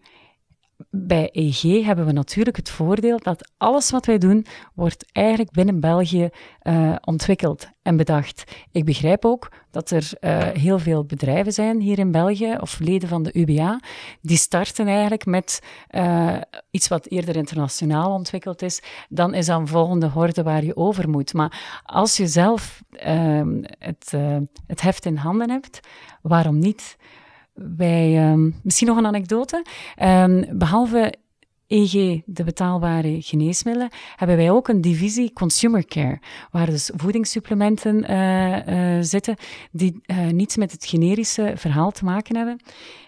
bij 0.89 1.29
EG 1.31 1.85
hebben 1.85 2.05
we 2.05 2.11
natuurlijk 2.11 2.57
het 2.57 2.69
voordeel 2.69 3.19
dat 3.19 3.51
alles 3.57 3.91
wat 3.91 4.05
wij 4.05 4.17
doen, 4.17 4.45
wordt 4.73 5.05
eigenlijk 5.11 5.51
binnen 5.51 5.79
België 5.79 6.29
uh, 6.63 6.95
ontwikkeld 7.01 7.69
en 7.81 7.97
bedacht. 7.97 8.43
Ik 8.71 8.85
begrijp 8.85 9.25
ook 9.25 9.51
dat 9.71 9.91
er 9.91 10.11
uh, 10.21 10.47
heel 10.47 10.79
veel 10.79 11.05
bedrijven 11.05 11.53
zijn 11.53 11.79
hier 11.79 11.99
in 11.99 12.11
België, 12.11 12.57
of 12.59 12.79
leden 12.79 13.09
van 13.09 13.23
de 13.23 13.39
UBA, 13.39 13.79
die 14.21 14.37
starten 14.37 14.87
eigenlijk 14.87 15.25
met 15.25 15.61
uh, 15.91 16.37
iets 16.71 16.87
wat 16.87 17.07
eerder 17.07 17.35
internationaal 17.35 18.11
ontwikkeld 18.11 18.61
is. 18.61 18.81
Dan 19.09 19.33
is 19.33 19.45
dan 19.45 19.67
volgende 19.67 20.07
horde 20.07 20.43
waar 20.43 20.63
je 20.63 20.75
over 20.75 21.09
moet. 21.09 21.33
Maar 21.33 21.81
als 21.83 22.17
je 22.17 22.27
zelf 22.27 22.81
ehm, 22.91 23.63
het, 23.79 24.13
het 24.67 24.81
heft 24.81 25.05
in 25.05 25.15
handen 25.15 25.49
hebt, 25.49 25.79
waarom 26.21 26.59
niet? 26.59 26.97
Wij, 27.77 28.31
um, 28.31 28.55
misschien 28.63 28.87
nog 28.87 28.97
een 28.97 29.05
anekdote. 29.05 29.65
Um, 30.03 30.57
behalve 30.57 31.13
EG, 31.67 32.21
de 32.25 32.43
betaalbare 32.43 33.21
geneesmiddelen, 33.21 33.89
hebben 34.15 34.35
wij 34.35 34.51
ook 34.51 34.67
een 34.67 34.81
divisie 34.81 35.33
consumer 35.33 35.85
care, 35.85 36.19
waar 36.51 36.65
dus 36.65 36.91
voedingssupplementen 36.95 38.11
uh, 38.11 38.95
uh, 38.97 39.03
zitten 39.03 39.35
die 39.71 40.01
uh, 40.05 40.27
niets 40.27 40.57
met 40.57 40.71
het 40.71 40.85
generische 40.85 41.53
verhaal 41.55 41.91
te 41.91 42.05
maken 42.05 42.35
hebben. 42.35 42.59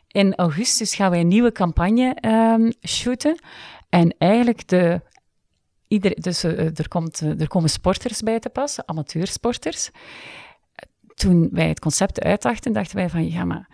In 0.08 0.36
augustus 0.36 0.96
gaan 0.96 1.10
wij 1.10 1.20
een 1.20 1.28
nieuwe 1.28 1.52
campagne 1.52 2.18
um, 2.22 2.72
shooten. 2.88 3.40
En 3.90 4.16
eigenlijk 4.18 4.68
de 4.68 5.02
Ieder, 5.94 6.22
dus 6.22 6.44
er, 6.44 6.88
komt, 6.88 7.20
er 7.20 7.48
komen 7.48 7.70
sporters 7.70 8.22
bij 8.22 8.40
te 8.40 8.50
passen, 8.50 8.88
amateursporters. 8.88 9.90
Toen 11.16 11.50
wij 11.52 11.68
het 11.68 11.80
concept 11.80 12.22
uitdachten, 12.22 12.74
dachten 12.74 12.96
wij 12.96 13.10
van 13.10 13.30
ja, 13.30 13.46
maar 13.46 13.70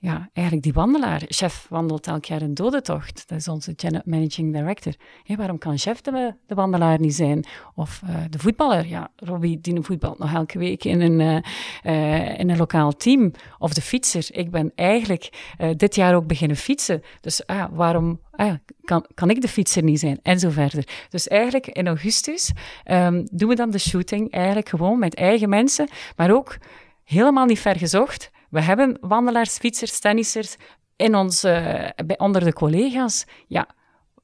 ja, 0.00 0.28
eigenlijk 0.32 0.64
die 0.64 0.74
wandelaar. 0.74 1.22
Chef 1.28 1.66
wandelt 1.70 2.06
elk 2.06 2.24
jaar 2.24 2.42
een 2.42 2.54
dodentocht. 2.54 3.28
Dat 3.28 3.38
is 3.38 3.48
onze 3.48 3.74
managing 4.04 4.52
director. 4.52 4.94
waarom 5.36 5.58
kan 5.58 5.78
chef 5.78 6.00
de, 6.00 6.34
de, 6.46 6.54
wandelaar 6.54 7.00
niet 7.00 7.14
zijn? 7.14 7.46
Of 7.74 8.00
uh, 8.04 8.16
de 8.30 8.38
voetballer. 8.38 8.86
Ja, 8.86 9.10
Robbie 9.16 9.60
die 9.60 9.82
voetbalt 9.82 10.18
nog 10.18 10.34
elke 10.34 10.58
week 10.58 10.84
in 10.84 11.00
een, 11.00 11.20
uh, 11.20 11.36
uh, 11.94 12.38
in 12.38 12.50
een 12.50 12.56
lokaal 12.56 12.92
team. 12.92 13.32
Of 13.58 13.72
de 13.74 13.80
fietser. 13.80 14.26
Ik 14.30 14.50
ben 14.50 14.72
eigenlijk 14.74 15.54
dit 15.76 15.94
jaar 15.94 16.14
ook 16.14 16.26
beginnen 16.26 16.56
fietsen. 16.56 17.02
Dus 17.20 17.46
ah, 17.46 17.64
waarom 17.72 18.20
ah, 18.30 18.54
kan, 18.84 19.06
kan 19.14 19.30
ik 19.30 19.40
de 19.40 19.48
fietser 19.48 19.82
niet 19.82 20.00
zijn? 20.00 20.18
En 20.22 20.38
zo 20.38 20.50
verder. 20.50 21.06
Dus 21.08 21.28
eigenlijk 21.28 21.66
in 21.66 21.86
augustus 21.86 22.52
um, 22.90 23.26
doen 23.30 23.48
we 23.48 23.54
dan 23.54 23.70
de 23.70 23.78
shooting 23.78 24.32
eigenlijk 24.32 24.68
gewoon 24.68 24.98
met 24.98 25.14
eigen 25.14 25.48
mensen. 25.48 25.88
Maar 26.16 26.30
ook 26.30 26.58
helemaal 27.04 27.46
niet 27.46 27.60
ver 27.60 27.76
gezocht 27.76 28.30
we 28.50 28.62
hebben 28.62 28.98
wandelaars, 29.00 29.56
fietsers, 29.56 30.00
tennissers 30.00 30.56
in 30.96 31.14
ons, 31.14 31.40
bij, 31.40 32.18
onder 32.18 32.44
de 32.44 32.52
collega's. 32.52 33.24
Ja, 33.46 33.68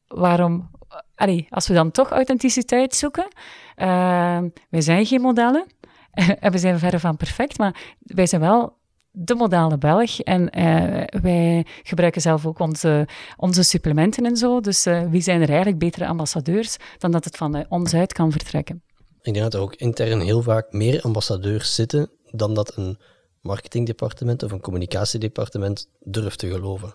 waarom... 0.06 0.70
Allee, 1.14 1.46
als 1.50 1.68
we 1.68 1.74
dan 1.74 1.90
toch 1.90 2.10
authenticiteit 2.10 2.94
zoeken... 2.94 3.28
Uh, 3.76 4.42
wij 4.70 4.80
zijn 4.80 5.06
geen 5.06 5.20
modellen. 5.20 5.66
en 6.40 6.52
we 6.52 6.58
zijn 6.58 6.78
verre 6.78 6.98
van 6.98 7.16
perfect, 7.16 7.58
maar 7.58 7.96
wij 7.98 8.26
zijn 8.26 8.40
wel 8.40 8.76
de 9.10 9.34
modale 9.34 9.78
Belg. 9.78 10.20
En 10.20 10.58
uh, 10.58 11.20
wij 11.22 11.66
gebruiken 11.82 12.20
zelf 12.20 12.46
ook 12.46 12.58
onze, 12.58 13.08
onze 13.36 13.62
supplementen 13.62 14.24
en 14.24 14.36
zo. 14.36 14.60
Dus 14.60 14.86
uh, 14.86 15.02
wie 15.10 15.20
zijn 15.20 15.40
er 15.40 15.48
eigenlijk 15.48 15.78
betere 15.78 16.06
ambassadeurs 16.06 16.76
dan 16.98 17.10
dat 17.10 17.24
het 17.24 17.36
van 17.36 17.64
ons 17.68 17.94
uit 17.94 18.12
kan 18.12 18.32
vertrekken? 18.32 18.82
Ik 19.22 19.34
denk 19.34 19.44
dat 19.44 19.54
er 19.54 19.60
ook 19.60 19.74
intern 19.74 20.20
heel 20.20 20.42
vaak 20.42 20.72
meer 20.72 21.00
ambassadeurs 21.00 21.74
zitten 21.74 22.10
dan 22.30 22.54
dat 22.54 22.76
een 22.76 22.98
marketingdepartement 23.44 24.42
of 24.42 24.52
een 24.52 24.60
communicatiedepartement 24.60 25.88
durft 26.02 26.38
te 26.38 26.50
geloven. 26.50 26.94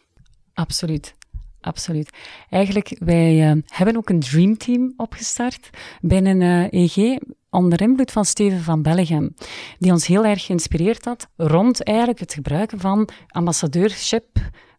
Absoluut. 0.53 1.15
Absoluut. 1.61 2.09
Eigenlijk, 2.49 2.95
wij 2.99 3.55
uh, 3.55 3.61
hebben 3.65 3.97
ook 3.97 4.09
een 4.09 4.19
dreamteam 4.19 4.93
opgestart 4.97 5.69
binnen 6.01 6.69
EG, 6.69 7.17
onder 7.49 7.81
invloed 7.81 8.11
van 8.11 8.25
Steven 8.25 8.61
van 8.61 8.81
Bellegem, 8.81 9.33
die 9.77 9.91
ons 9.91 10.07
heel 10.07 10.25
erg 10.25 10.45
geïnspireerd 10.45 11.05
had 11.05 11.27
rond 11.35 11.83
eigenlijk 11.83 12.19
het 12.19 12.33
gebruiken 12.33 12.79
van 12.79 13.09
ambassadeurship 13.27 14.25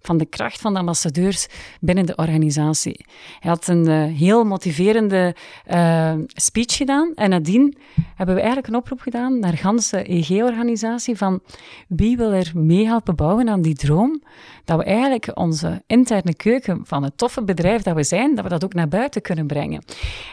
van 0.00 0.16
de 0.16 0.26
kracht 0.26 0.60
van 0.60 0.72
de 0.72 0.78
ambassadeurs 0.78 1.46
binnen 1.80 2.06
de 2.06 2.16
organisatie. 2.16 3.06
Hij 3.38 3.50
had 3.50 3.66
een 3.66 3.88
uh, 3.88 4.18
heel 4.18 4.44
motiverende 4.44 5.34
uh, 5.70 6.14
speech 6.26 6.76
gedaan 6.76 7.12
en 7.14 7.30
nadien 7.30 7.76
hebben 8.14 8.34
we 8.34 8.40
eigenlijk 8.40 8.68
een 8.68 8.80
oproep 8.80 9.00
gedaan 9.00 9.38
naar 9.38 9.56
ganse 9.56 10.02
EG-organisatie 10.02 11.16
van 11.16 11.40
wie 11.88 12.16
wil 12.16 12.32
er 12.32 12.50
mee 12.54 12.86
helpen 12.86 13.16
bouwen 13.16 13.48
aan 13.48 13.62
die 13.62 13.74
droom, 13.74 14.22
dat 14.64 14.78
we 14.78 14.84
eigenlijk 14.84 15.30
onze 15.34 15.82
interne 15.86 16.34
keuken 16.34 16.80
van 16.84 17.02
het 17.02 17.18
toffe 17.18 17.44
bedrijf 17.44 17.82
dat 17.82 17.94
we 17.94 18.02
zijn, 18.02 18.34
dat 18.34 18.44
we 18.44 18.50
dat 18.50 18.64
ook 18.64 18.74
naar 18.74 18.88
buiten 18.88 19.22
kunnen 19.22 19.46
brengen. 19.46 19.84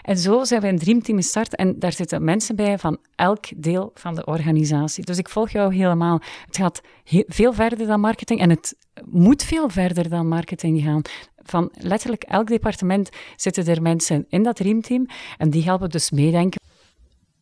En 0.02 0.18
zo 0.18 0.44
zijn 0.44 0.62
we 0.62 0.68
een 0.68 0.80
dreamteam 0.80 1.18
gestart 1.18 1.56
en 1.56 1.80
daar 1.80 1.94
zitten 1.94 2.24
mensen 2.24 2.56
bij 2.56 2.78
van 2.78 2.98
elk 3.16 3.46
deel 3.56 3.92
van 3.94 4.16
de 4.16 4.26
organisatie. 4.26 5.06
Dus 5.06 5.18
ik 5.18 5.30
volg 5.30 5.50
jou 5.50 5.76
helemaal. 5.76 6.22
Het 6.46 6.58
gaat 6.58 6.82
veel 7.28 7.54
verder 7.54 7.88
dan 7.88 8.00
marketing 8.00 8.40
en 8.40 8.50
het 8.50 8.76
moet 9.06 9.44
veel 9.44 9.70
verder 9.70 10.10
dan 10.10 10.28
marketing 10.28 10.82
gaan. 10.84 11.02
Van 11.44 11.72
letterlijk 11.74 12.24
elk 12.24 12.48
departement 12.48 13.10
zitten 13.36 13.66
er 13.68 13.82
mensen 13.82 14.26
in 14.30 14.44
dat 14.44 14.56
dreamteam 14.56 15.08
en 15.38 15.50
die 15.50 15.64
helpen 15.64 15.90
dus 15.90 16.12
meedenken. 16.12 16.62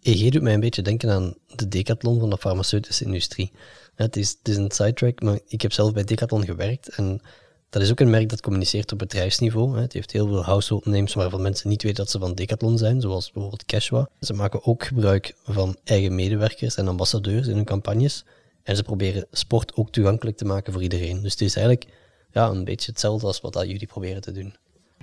EG 0.02 0.30
doet 0.30 0.41
mij 0.41 0.54
een 0.54 0.60
beetje 0.60 0.82
denken 0.82 1.10
aan 1.10 1.34
de 1.56 1.68
decathlon 1.68 2.20
van 2.20 2.30
de 2.30 2.38
farmaceutische 2.38 3.06
industrie. 3.06 3.52
Het 3.96 4.15
is, 4.15 4.30
het 4.30 4.48
is 4.48 4.56
een 4.58 4.72
sidetrack, 4.72 5.22
maar 5.22 5.39
ik 5.48 5.62
heb 5.62 5.74
zelf 5.74 5.94
bij 5.94 6.04
Decathlon 6.04 6.46
gewerkt 6.46 6.89
en 6.89 7.22
dat 7.70 7.82
is 7.82 7.91
ook 7.91 8.00
een 8.00 8.10
merk 8.10 8.30
dat 8.30 8.41
communiceert 8.41 8.91
op 8.91 8.98
bedrijfsniveau. 8.98 9.80
Het 9.80 9.94
heeft 9.94 10.12
heel 10.12 10.28
veel 10.28 10.44
household 10.44 10.86
names 10.86 11.13
waarvan 11.13 11.41
mensen 11.41 11.70
niet 11.70 11.84
weten 11.84 11.98
dat 11.98 12.12
ze 12.12 12.20
van 12.20 12.36
Decathlon 12.36 12.78
zijn, 12.78 13.02
zoals 13.02 13.32
bijvoorbeeld 13.32 13.65
Cashwa. 13.65 14.10
Ze 14.20 14.34
maken 14.34 14.65
ook 14.65 14.84
gebruik 14.84 15.36
van 15.44 15.78
eigen 15.84 16.15
medewerkers 16.15 16.76
en 16.76 16.88
ambassadeurs 16.88 17.48
in 17.48 17.56
hun 17.56 17.65
campagnes. 17.65 18.26
En 18.65 18.75
ze 18.75 18.84
proberen 18.84 19.28
sport 19.32 19.75
ook 19.75 19.91
toegankelijk 19.91 20.38
te 20.38 20.45
maken 20.45 20.73
voor 20.73 20.82
iedereen. 20.82 21.21
Dus 21.21 21.32
het 21.32 21.41
is 21.41 21.56
eigenlijk 21.56 21.88
ja, 22.32 22.47
een 22.47 22.63
beetje 22.63 22.91
hetzelfde 22.91 23.28
als 23.28 23.41
wat 23.41 23.54
dat 23.54 23.67
jullie 23.67 23.88
proberen 23.88 24.21
te 24.21 24.32
doen. 24.32 24.56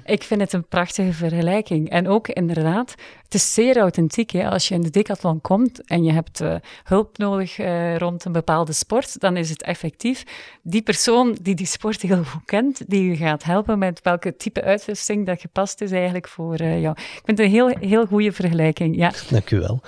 Ik 0.05 0.22
vind 0.22 0.40
het 0.40 0.53
een 0.53 0.68
prachtige 0.68 1.12
vergelijking. 1.12 1.90
En 1.90 2.09
ook 2.09 2.29
inderdaad, 2.29 2.94
het 3.22 3.35
is 3.35 3.55
zeer 3.55 3.79
authentiek. 3.79 4.31
Hè? 4.31 4.51
Als 4.51 4.68
je 4.68 4.75
in 4.75 4.81
de 4.81 4.90
decathlon 4.90 5.40
komt 5.40 5.87
en 5.87 6.05
je 6.05 6.12
hebt 6.12 6.40
uh, 6.40 6.55
hulp 6.85 7.18
nodig 7.18 7.59
uh, 7.59 7.96
rond 7.96 8.25
een 8.25 8.33
bepaalde 8.33 8.72
sport, 8.72 9.20
dan 9.20 9.37
is 9.37 9.51
het 9.51 9.62
effectief 9.62 10.25
die 10.62 10.83
persoon 10.83 11.38
die 11.42 11.55
die 11.55 11.66
sport 11.66 12.03
heel 12.03 12.25
goed 12.25 12.44
kent, 12.44 12.90
die 12.90 13.09
je 13.09 13.16
gaat 13.16 13.42
helpen 13.42 13.79
met 13.79 14.01
welke 14.03 14.37
type 14.37 14.62
uitrusting 14.62 15.27
dat 15.27 15.40
gepast 15.40 15.81
is 15.81 15.90
eigenlijk 15.90 16.29
voor 16.29 16.61
uh, 16.61 16.81
jou. 16.81 16.94
Ik 16.98 17.22
vind 17.25 17.38
het 17.38 17.46
een 17.46 17.53
heel, 17.53 17.68
heel 17.68 18.07
goede 18.07 18.33
vergelijking. 18.33 18.96
Ja. 18.96 19.12
Dank 19.31 19.51
u 19.51 19.59
wel. 19.59 19.81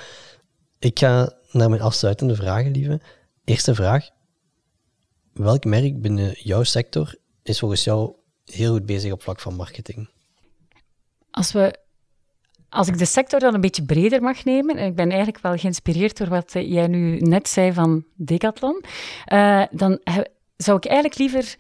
Ik 0.79 0.99
ga 0.99 1.33
naar 1.51 1.69
mijn 1.69 1.83
afsluitende 1.83 2.35
vragen, 2.35 2.71
lieve. 2.71 3.01
Eerste 3.45 3.75
vraag. 3.75 4.09
Welk 5.33 5.65
merk 5.65 6.01
binnen 6.01 6.35
jouw 6.39 6.63
sector 6.63 7.15
is 7.43 7.59
volgens 7.59 7.85
jou 7.85 8.13
heel 8.45 8.73
goed 8.73 8.87
bezig 8.87 9.13
op 9.13 9.23
vlak 9.23 9.41
van 9.41 9.55
marketing? 9.55 10.09
Als, 11.31 11.53
we, 11.53 11.79
als 12.69 12.89
ik 12.89 12.99
de 12.99 13.05
sector 13.05 13.41
dan 13.41 13.55
een 13.55 13.61
beetje 13.61 13.85
breder 13.85 14.23
mag 14.23 14.45
nemen, 14.45 14.77
en 14.77 14.87
ik 14.87 14.95
ben 14.95 15.09
eigenlijk 15.09 15.43
wel 15.43 15.57
geïnspireerd 15.57 16.17
door 16.17 16.29
wat 16.29 16.53
jij 16.53 16.87
nu 16.87 17.19
net 17.19 17.49
zei 17.49 17.73
van 17.73 18.05
Decathlon, 18.15 18.85
uh, 19.33 19.65
dan 19.71 20.01
zou 20.57 20.77
ik 20.77 20.85
eigenlijk 20.85 21.19
liever 21.19 21.57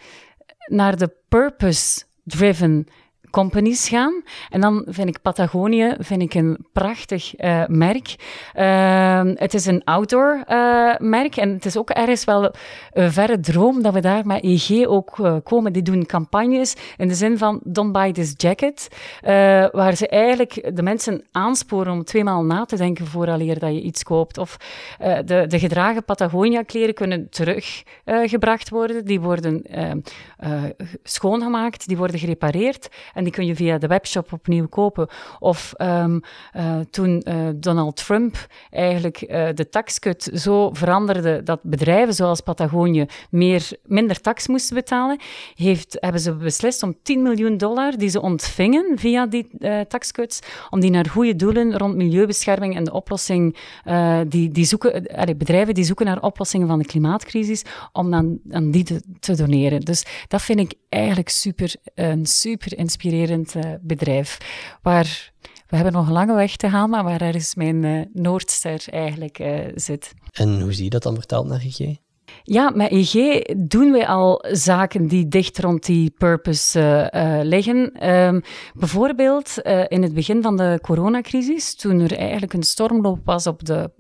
naar 0.67 0.97
de 0.97 1.17
purpose-driven 1.29 2.87
companies 3.35 3.89
gaan. 3.89 4.23
En 4.51 4.61
dan 4.61 4.85
vind 4.89 5.09
ik 5.09 5.23
Patagonië 5.23 5.95
vind 5.99 6.23
ik 6.23 6.35
een 6.35 6.67
prachtig 6.73 7.41
uh, 7.41 7.67
merk. 7.67 8.15
Uh, 8.57 9.21
het 9.35 9.55
is 9.55 9.67
een 9.67 9.85
outdoor 9.85 10.45
uh, 10.49 10.95
merk 10.99 11.37
en 11.37 11.53
het 11.53 11.65
is 11.65 11.77
ook 11.77 11.91
ergens 11.91 12.25
wel 12.25 12.55
een 12.93 13.13
verre 13.13 13.41
droom 13.41 13.83
dat 13.83 13.95
we 13.95 14.01
daar 14.01 14.27
met 14.27 14.45
EG 14.45 14.87
ook 14.87 15.19
uh, 15.19 15.37
komen. 15.43 15.73
Die 15.73 15.83
doen 15.83 16.07
campagnes 16.07 16.77
in 16.97 17.09
de 17.09 17.15
zin 17.15 17.39
van 17.39 17.61
don't 17.65 17.93
buy 17.93 18.13
this 18.13 18.35
jacket, 18.37 18.89
waar 19.73 19.95
ze 19.97 20.09
eigenlijk 20.09 20.77
de 20.77 20.83
mensen 20.83 21.25
aansporen 21.33 21.93
om 21.93 22.05
tweemaal 22.05 22.45
na 22.45 22.65
te 22.65 22.77
denken 22.77 23.07
vooraleer 23.07 23.59
dat 23.59 23.73
je 23.73 23.81
iets 23.81 24.03
koopt. 24.03 24.39
Of 24.39 24.57
de, 25.25 25.45
de 25.47 25.59
gedragen 25.59 26.05
Patagonia 26.05 26.63
kleren 26.63 26.95
kunnen 26.95 27.29
teruggebracht 27.31 28.69
worden. 28.69 29.05
Die 29.05 29.21
worden 29.21 29.63
schoongemaakt, 31.03 31.87
die 31.89 31.97
worden 31.97 32.19
gerepareerd 32.19 32.89
en 33.15 33.24
die 33.25 33.33
kun 33.33 33.47
je 33.47 33.55
via 33.55 33.79
de 33.79 33.87
webshop 33.87 34.33
opnieuw 34.33 34.69
kopen. 34.69 35.09
Of 35.39 35.73
um, 35.79 36.21
uh, 36.57 36.79
toen 36.91 37.23
uh, 37.29 37.49
Donald 37.55 37.97
Trump 37.97 38.47
eigenlijk 38.71 39.23
uh, 39.23 39.49
de 39.55 39.69
taxcut 39.69 40.31
zo 40.35 40.71
veranderde 40.73 41.43
dat 41.43 41.63
bedrijven 41.63 42.15
zoals 42.15 42.41
Patagonië 42.41 43.07
meer, 43.31 43.71
minder 43.85 44.21
tax 44.21 44.49
moesten 44.49 44.75
betalen, 44.75 45.19
heeft, 45.55 45.97
hebben 46.01 46.21
ze 46.21 46.35
beslist 46.35 46.83
om 46.83 46.97
10 47.03 47.23
miljoen 47.23 47.57
dollar 47.57 47.99
die 47.99 48.09
ze 48.09 48.21
ontvingen 48.21 48.99
via 48.99 49.27
die 49.27 49.49
taxcuts, 49.89 50.39
om 50.71 50.81
die 50.81 50.91
naar 50.91 51.09
goede 51.09 51.37
doelen 51.37 51.79
rond 51.79 51.97
milieubescherming 51.97 52.77
en 52.77 52.85
de 52.85 52.93
oplossing, 52.93 53.57
die, 54.29 54.49
die 54.49 54.65
zoeken, 54.65 55.07
bedrijven 55.39 55.75
die 55.75 55.85
zoeken 55.85 56.07
naar 56.07 56.23
oplossingen 56.23 56.69
van 56.69 56.79
de 56.79 56.85
klimaatcrisis, 56.85 57.63
om 57.93 58.11
dan 58.11 58.39
aan 58.51 58.71
die 58.71 58.85
te, 58.85 59.03
te 59.21 59.37
doneren. 59.37 59.81
Dus 59.81 60.05
dat 60.29 60.43
vind 60.43 60.61
ik 60.61 60.75
eigenlijk 60.89 61.29
super, 61.29 61.75
een 61.95 62.27
super 62.27 62.79
inspirerend 62.79 63.14
uh, 63.23 63.63
bedrijf. 63.81 64.39
Waar 64.83 65.33
we 65.67 65.77
hebben 65.77 65.93
nog 65.93 66.07
een 66.07 66.13
lange 66.13 66.35
weg 66.35 66.57
te 66.57 66.71
gaan, 66.71 66.91
maar 66.91 67.05
waar 67.05 67.21
ergens 67.21 67.55
mijn 67.55 67.83
uh, 67.83 68.01
Noordster 68.13 68.85
eigenlijk 68.91 69.39
uh, 69.39 69.59
zit. 69.75 70.15
En 70.33 70.61
hoe 70.61 70.73
zie 70.73 70.85
je 70.85 70.91
dat 70.91 71.03
dan 71.03 71.15
vertaald 71.15 71.47
naar 71.47 71.61
EG? 71.61 71.97
Ja, 72.43 72.71
met 72.71 72.91
EG 72.91 73.43
doen 73.57 73.93
wij 73.93 74.07
al 74.07 74.45
zaken 74.51 75.09
die 75.09 75.29
dicht 75.29 75.59
rond 75.59 75.87
die 75.87 76.11
purpose 76.11 77.11
uh, 77.15 77.39
liggen. 77.43 78.11
Um, 78.11 78.43
bijvoorbeeld 78.75 79.59
in 79.89 80.03
het 80.03 80.15
begin 80.15 80.43
van 80.43 80.57
de 80.57 80.79
coronacrisis, 80.83 81.77
toen 81.77 82.01
er 82.01 82.17
eigenlijk 82.17 82.53
een 82.53 82.63
stormloop 82.63 83.21
was 83.25 83.47
op 83.47 83.65
de 83.65 83.91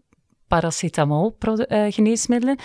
paracetamol-geneesmiddelen, 0.54 2.58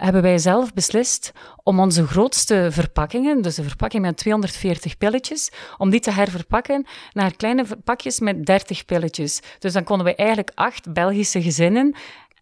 hebben 0.00 0.22
wij 0.22 0.38
zelf 0.38 0.74
beslist 0.74 1.32
om 1.62 1.80
onze 1.80 2.06
grootste 2.06 2.68
verpakkingen, 2.70 3.42
dus 3.42 3.56
een 3.56 3.64
verpakking 3.64 4.02
met 4.02 4.16
240 4.16 4.98
pilletjes, 4.98 5.50
om 5.78 5.90
die 5.90 6.00
te 6.00 6.10
herverpakken 6.10 6.86
naar 7.12 7.36
kleine 7.36 7.64
pakjes 7.84 8.20
met 8.20 8.46
30 8.46 8.84
pilletjes. 8.84 9.40
Dus 9.58 9.72
dan 9.72 9.84
konden 9.84 10.06
we 10.06 10.14
eigenlijk 10.14 10.50
acht 10.54 10.92
Belgische 10.92 11.42
gezinnen 11.42 11.94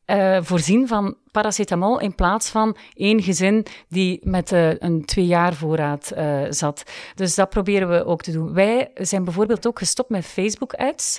uh, 0.07 0.39
voorzien 0.41 0.89
van 0.89 1.17
paracetamol 1.31 2.01
in 2.01 2.15
plaats 2.15 2.49
van 2.49 2.77
één 2.95 3.23
gezin 3.23 3.67
die 3.89 4.21
met 4.23 4.53
uh, 4.53 4.71
een 4.79 5.05
twee 5.05 5.27
jaar 5.27 5.55
voorraad 5.55 6.13
uh, 6.17 6.41
zat. 6.49 6.83
Dus 7.15 7.35
dat 7.35 7.49
proberen 7.49 7.89
we 7.89 8.05
ook 8.05 8.23
te 8.23 8.33
doen. 8.33 8.53
Wij 8.53 8.91
zijn 8.95 9.25
bijvoorbeeld 9.25 9.67
ook 9.67 9.79
gestopt 9.79 10.11
met 10.11 10.25
Facebook-ads, 10.25 11.19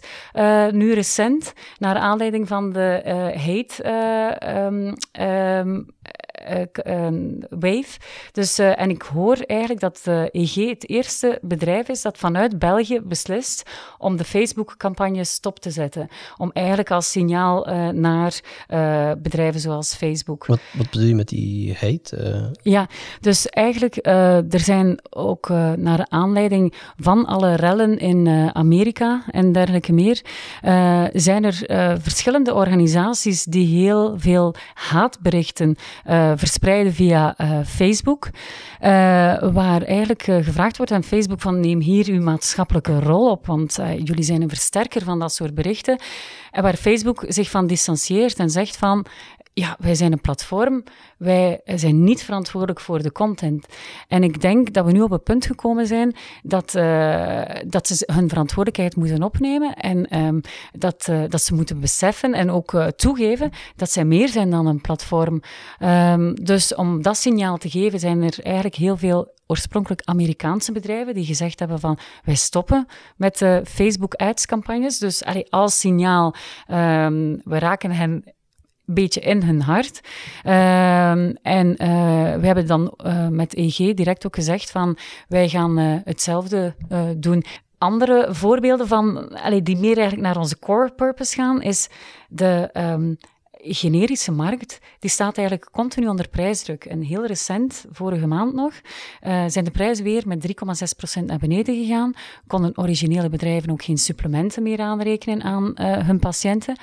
nu 0.72 0.94
recent, 0.94 1.54
naar 1.78 1.96
aanleiding 1.96 2.48
van 2.48 2.74
de 2.74 3.02
hate 3.36 3.90
um, 4.66 4.94
um, 5.26 5.96
wave. 7.50 7.98
Dus, 8.32 8.60
en 8.60 8.90
ik 8.90 9.02
hoor 9.02 9.36
eigenlijk 9.36 9.80
dat 9.80 10.02
EG 10.32 10.56
het 10.56 10.90
eerste 10.90 11.40
bedrijf 11.42 11.90
is 11.90 12.02
dat 12.02 12.18
vanuit 12.18 12.60
België 12.60 13.02
beslist 13.02 13.70
om 13.98 14.18
de 14.18 14.24
Facebook-campagne 14.24 15.24
stop 15.24 15.60
te 15.60 15.72
zetten. 15.72 16.08
Om 16.38 16.52
eigenlijk 16.54 16.92
als 16.92 17.12
signaal 17.12 17.68
naar 17.94 18.40
bedrijven 19.18 19.60
zoals 19.60 19.96
Facebook. 19.96 20.46
Wat, 20.46 20.60
wat 20.74 20.90
bedoel 20.90 21.08
je 21.08 21.16
met 21.16 21.28
die 21.28 21.74
hate? 21.74 22.52
Ja, 22.62 22.88
dus 23.22 23.48
eigenlijk, 23.48 23.96
er 24.06 24.60
zijn 24.60 25.00
ook 25.10 25.50
naar 25.76 26.06
aanleiding 26.10 26.74
van 26.98 27.26
alle 27.26 27.56
rellen 27.56 28.00
in 28.00 28.52
Amerika 28.54 29.24
en 29.32 29.52
dergelijke 29.52 29.94
meer, 29.94 30.22
zijn 31.14 31.44
er 31.44 31.64
verschillende 32.02 32.54
organisaties 32.54 33.44
die 33.44 33.84
heel 33.84 34.14
veel 34.18 34.56
haatberichten 34.74 35.76
verspreiden 36.36 36.94
via 36.94 37.36
uh, 37.42 37.60
Facebook, 37.66 38.26
uh, 38.26 38.90
waar 39.52 39.82
eigenlijk 39.82 40.24
gevraagd 40.24 40.78
wordt 40.78 40.92
aan 40.92 41.04
Facebook 41.04 41.42
van 41.42 41.60
neem 41.60 41.80
hier 41.80 42.08
uw 42.08 42.22
maatschappelijke 42.22 43.00
rol 43.00 43.30
op, 43.30 43.46
want 43.46 43.80
jullie 44.04 44.24
zijn 44.24 44.42
een 44.42 44.50
versterker 44.50 45.04
van 45.04 45.20
dat 45.20 45.34
soort 45.34 45.56
berichten. 45.56 46.00
En 46.52 46.64
waar 46.64 46.76
Facebook 46.76 47.24
zich 47.28 47.50
van 47.50 47.68
distancieert 47.68 48.40
en 48.40 48.50
zegt 48.50 48.78
van 48.78 49.06
ja, 49.60 49.76
wij 49.80 49.96
zijn 49.96 50.12
een 50.12 50.22
platform, 50.22 50.84
wij 51.18 51.62
zijn 51.66 52.04
niet 52.04 52.24
verantwoordelijk 52.24 52.80
voor 52.80 53.02
de 53.02 53.12
content. 53.12 53.66
En 54.08 54.24
ik 54.24 54.42
denk 54.42 54.74
dat 54.74 54.86
we 54.86 54.92
nu 54.92 55.02
op 55.02 55.10
het 55.10 55.24
punt 55.24 55.46
gekomen 55.46 55.88
zijn 55.88 56.16
dat, 56.44 56.76
uh, 56.76 57.42
dat 57.68 57.88
ze 57.88 58.12
hun 58.14 58.30
verantwoordelijkheid 58.30 58.96
moeten 58.96 59.24
opnemen 59.24 59.74
en 59.74 60.18
um, 60.20 60.42
dat, 60.72 61.08
uh, 61.10 61.24
dat 61.28 61.42
ze 61.42 61.54
moeten 61.54 61.80
beseffen 61.80 62.34
en 62.34 62.52
ook 62.52 62.74
uh, 62.74 62.88
toegeven 62.88 63.52
dat 63.76 63.92
zij 63.92 64.06
meer 64.06 64.30
zijn 64.30 64.50
dan 64.50 64.66
een 64.66 64.82
platform. 64.82 65.42
Um, 65.80 66.44
dus 66.44 66.76
om 66.76 67.02
dat 67.02 67.18
signaal 67.18 67.58
te 67.58 67.70
geven 67.70 68.00
zijn 68.00 68.24
er 68.24 68.40
eigenlijk 68.44 68.76
heel 68.76 68.98
veel 68.98 69.36
oorspronkelijk 69.48 70.02
Amerikaanse 70.04 70.72
bedrijven 70.72 71.14
die 71.14 71.26
gezegd 71.26 71.60
hebben 71.60 71.80
van 71.80 71.98
wij 72.24 72.36
stoppen 72.36 72.88
met 73.16 73.38
Facebook 73.64 74.14
ads 74.14 74.46
campagnes. 74.46 74.98
Dus 74.98 75.24
allee, 75.24 75.52
als 75.52 75.80
signaal, 75.80 76.36
um, 76.68 77.42
we 77.44 77.60
raken 77.60 77.92
hen 77.92 78.36
beetje 78.88 79.20
in 79.20 79.44
hun 79.44 79.62
hart. 79.62 80.02
Uh, 80.46 81.12
en 81.42 81.68
uh, 81.68 81.78
we 82.36 82.46
hebben 82.46 82.68
dan 82.68 82.94
uh, 83.06 83.28
met 83.28 83.56
EG 83.56 83.94
direct 83.94 84.26
ook 84.26 84.36
gezegd 84.36 84.72
van 84.72 84.98
wij 85.28 85.50
gaan 85.50 85.80
uh, 85.80 85.96
hetzelfde 86.04 86.76
doen. 87.18 87.44
Andere 87.78 88.28
voorbeelden 88.30 88.88
van, 88.88 89.30
allee, 89.30 89.62
die 89.62 89.78
meer 89.78 89.98
eigenlijk 89.98 90.28
naar 90.28 90.38
onze 90.38 90.60
core 90.60 90.92
purpose 90.92 91.36
gaan, 91.36 91.62
is 91.62 91.90
de 92.30 92.70
um, 92.74 93.18
generische 93.52 94.32
markt. 94.32 94.80
Die 95.00 95.10
staat 95.10 95.38
eigenlijk 95.38 95.72
continu 95.72 96.08
onder 96.08 96.30
prijsdruk. 96.30 96.86
En 96.86 97.02
heel 97.02 97.26
recent, 97.26 97.86
vorige 97.92 98.28
maand 98.28 98.54
nog, 98.54 98.74
zijn 99.48 99.66
de 99.66 99.72
prijzen 99.72 100.04
weer 100.04 100.24
met 100.28 100.48
3,6% 101.20 101.24
naar 101.26 101.38
beneden 101.38 101.76
gegaan. 101.76 102.14
Konden 102.48 102.78
originele 102.78 103.30
bedrijven 103.30 103.72
ook 103.72 103.84
geen 103.84 103.98
supplementen 103.98 104.64
meer 104.64 104.80
aanrekenen 104.80 105.44
aan 105.44 105.72
hun 105.82 106.20
patiënten. 106.20 106.76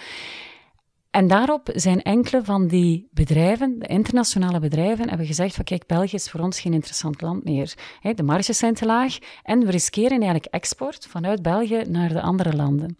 En 1.14 1.28
daarop 1.28 1.70
zijn 1.74 2.02
enkele 2.02 2.44
van 2.44 2.66
die 2.66 3.08
bedrijven, 3.10 3.78
de 3.78 3.86
internationale 3.86 4.58
bedrijven, 4.58 5.08
hebben 5.08 5.26
gezegd 5.26 5.54
van 5.54 5.64
kijk, 5.64 5.86
België 5.86 6.14
is 6.14 6.30
voor 6.30 6.40
ons 6.40 6.60
geen 6.60 6.72
interessant 6.72 7.20
land 7.20 7.44
meer. 7.44 7.74
De 8.14 8.22
marges 8.22 8.58
zijn 8.58 8.74
te 8.74 8.86
laag 8.86 9.18
en 9.42 9.64
we 9.64 9.70
riskeren 9.70 10.10
eigenlijk 10.10 10.46
export 10.46 11.06
vanuit 11.06 11.42
België 11.42 11.82
naar 11.88 12.08
de 12.08 12.20
andere 12.20 12.56
landen. 12.56 12.96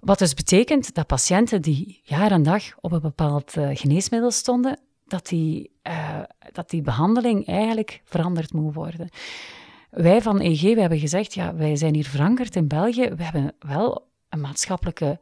Wat 0.00 0.18
dus 0.18 0.34
betekent 0.34 0.94
dat 0.94 1.06
patiënten 1.06 1.62
die 1.62 2.00
jaar 2.02 2.30
en 2.30 2.42
dag 2.42 2.62
op 2.80 2.92
een 2.92 3.00
bepaald 3.00 3.56
uh, 3.56 3.68
geneesmiddel 3.72 4.30
stonden, 4.30 4.78
dat 5.06 5.26
die, 5.26 5.70
uh, 5.88 6.18
dat 6.52 6.70
die 6.70 6.82
behandeling 6.82 7.46
eigenlijk 7.46 8.00
veranderd 8.04 8.52
moet 8.52 8.74
worden. 8.74 9.08
Wij 9.90 10.22
van 10.22 10.40
EG 10.40 10.60
we 10.60 10.80
hebben 10.80 10.98
gezegd, 10.98 11.34
ja, 11.34 11.54
wij 11.54 11.76
zijn 11.76 11.94
hier 11.94 12.08
verankerd 12.08 12.56
in 12.56 12.68
België, 12.68 13.08
we 13.08 13.24
hebben 13.24 13.54
wel 13.58 14.08
een 14.28 14.40
maatschappelijke 14.40 15.18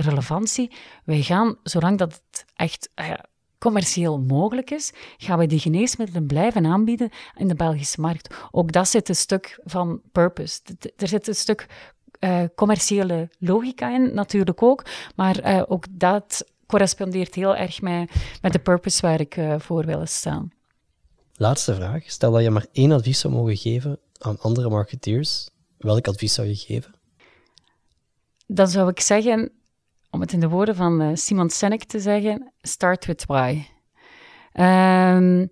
relevantie. 0.00 0.72
Wij 1.04 1.22
gaan, 1.22 1.56
zolang 1.62 1.98
dat 1.98 2.12
het 2.12 2.44
echt 2.54 2.88
uh, 3.00 3.12
commercieel 3.58 4.18
mogelijk 4.18 4.70
is, 4.70 4.92
gaan 5.16 5.38
we 5.38 5.46
die 5.46 5.58
geneesmiddelen 5.58 6.26
blijven 6.26 6.66
aanbieden 6.66 7.10
in 7.36 7.48
de 7.48 7.54
Belgische 7.54 8.00
markt. 8.00 8.34
Ook 8.50 8.72
dat 8.72 8.88
zit 8.88 9.08
een 9.08 9.16
stuk 9.16 9.60
van 9.64 10.00
purpose. 10.12 10.60
Er 10.96 11.08
zit 11.08 11.28
een 11.28 11.34
stuk 11.34 11.66
uh, 12.20 12.42
commerciële 12.54 13.30
logica 13.38 13.94
in, 13.94 14.14
natuurlijk 14.14 14.62
ook, 14.62 14.84
maar 15.14 15.54
uh, 15.54 15.62
ook 15.68 15.84
dat 15.90 16.44
correspondeert 16.66 17.34
heel 17.34 17.56
erg 17.56 17.80
met, 17.80 18.10
met 18.42 18.52
de 18.52 18.58
purpose 18.58 19.00
waar 19.00 19.20
ik 19.20 19.38
voor 19.58 19.84
wil 19.86 20.06
staan. 20.06 20.50
Laatste 21.34 21.74
vraag. 21.74 22.10
Stel 22.10 22.32
dat 22.32 22.42
je 22.42 22.50
maar 22.50 22.66
één 22.72 22.92
advies 22.92 23.20
zou 23.20 23.34
mogen 23.34 23.56
geven 23.56 23.98
aan 24.18 24.40
andere 24.40 24.68
marketeers. 24.68 25.48
Welk 25.78 26.08
advies 26.08 26.34
zou 26.34 26.48
je 26.48 26.54
geven? 26.54 26.94
Dan 28.46 28.68
zou 28.68 28.88
ik 28.88 29.00
zeggen, 29.00 29.52
om 30.16 30.22
het 30.22 30.32
in 30.32 30.40
de 30.40 30.48
woorden 30.48 30.74
van 30.74 31.02
uh, 31.02 31.08
Simon 31.14 31.50
Sinek 31.50 31.84
te 31.84 32.00
zeggen, 32.00 32.52
start 32.60 33.04
with 33.04 33.26
why. 33.26 33.66
Um, 34.60 35.50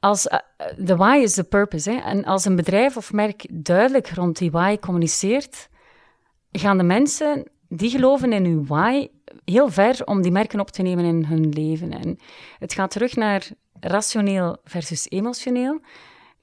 als, 0.00 0.26
uh, 0.26 0.38
de 0.76 0.96
why 0.96 1.18
is 1.22 1.34
the 1.34 1.44
purpose. 1.44 1.90
Hè? 1.90 1.96
En 1.96 2.24
als 2.24 2.44
een 2.44 2.56
bedrijf 2.56 2.96
of 2.96 3.12
merk 3.12 3.46
duidelijk 3.50 4.08
rond 4.08 4.38
die 4.38 4.50
why 4.50 4.78
communiceert, 4.78 5.68
gaan 6.52 6.78
de 6.78 6.84
mensen 6.84 7.50
die 7.68 7.90
geloven 7.90 8.32
in 8.32 8.44
uw 8.44 8.64
why 8.64 9.08
heel 9.44 9.68
ver 9.68 10.02
om 10.04 10.22
die 10.22 10.32
merken 10.32 10.60
op 10.60 10.70
te 10.70 10.82
nemen 10.82 11.04
in 11.04 11.24
hun 11.24 11.48
leven. 11.48 11.92
En 11.92 12.18
het 12.58 12.72
gaat 12.72 12.90
terug 12.90 13.16
naar 13.16 13.48
rationeel 13.80 14.56
versus 14.64 15.10
emotioneel 15.10 15.80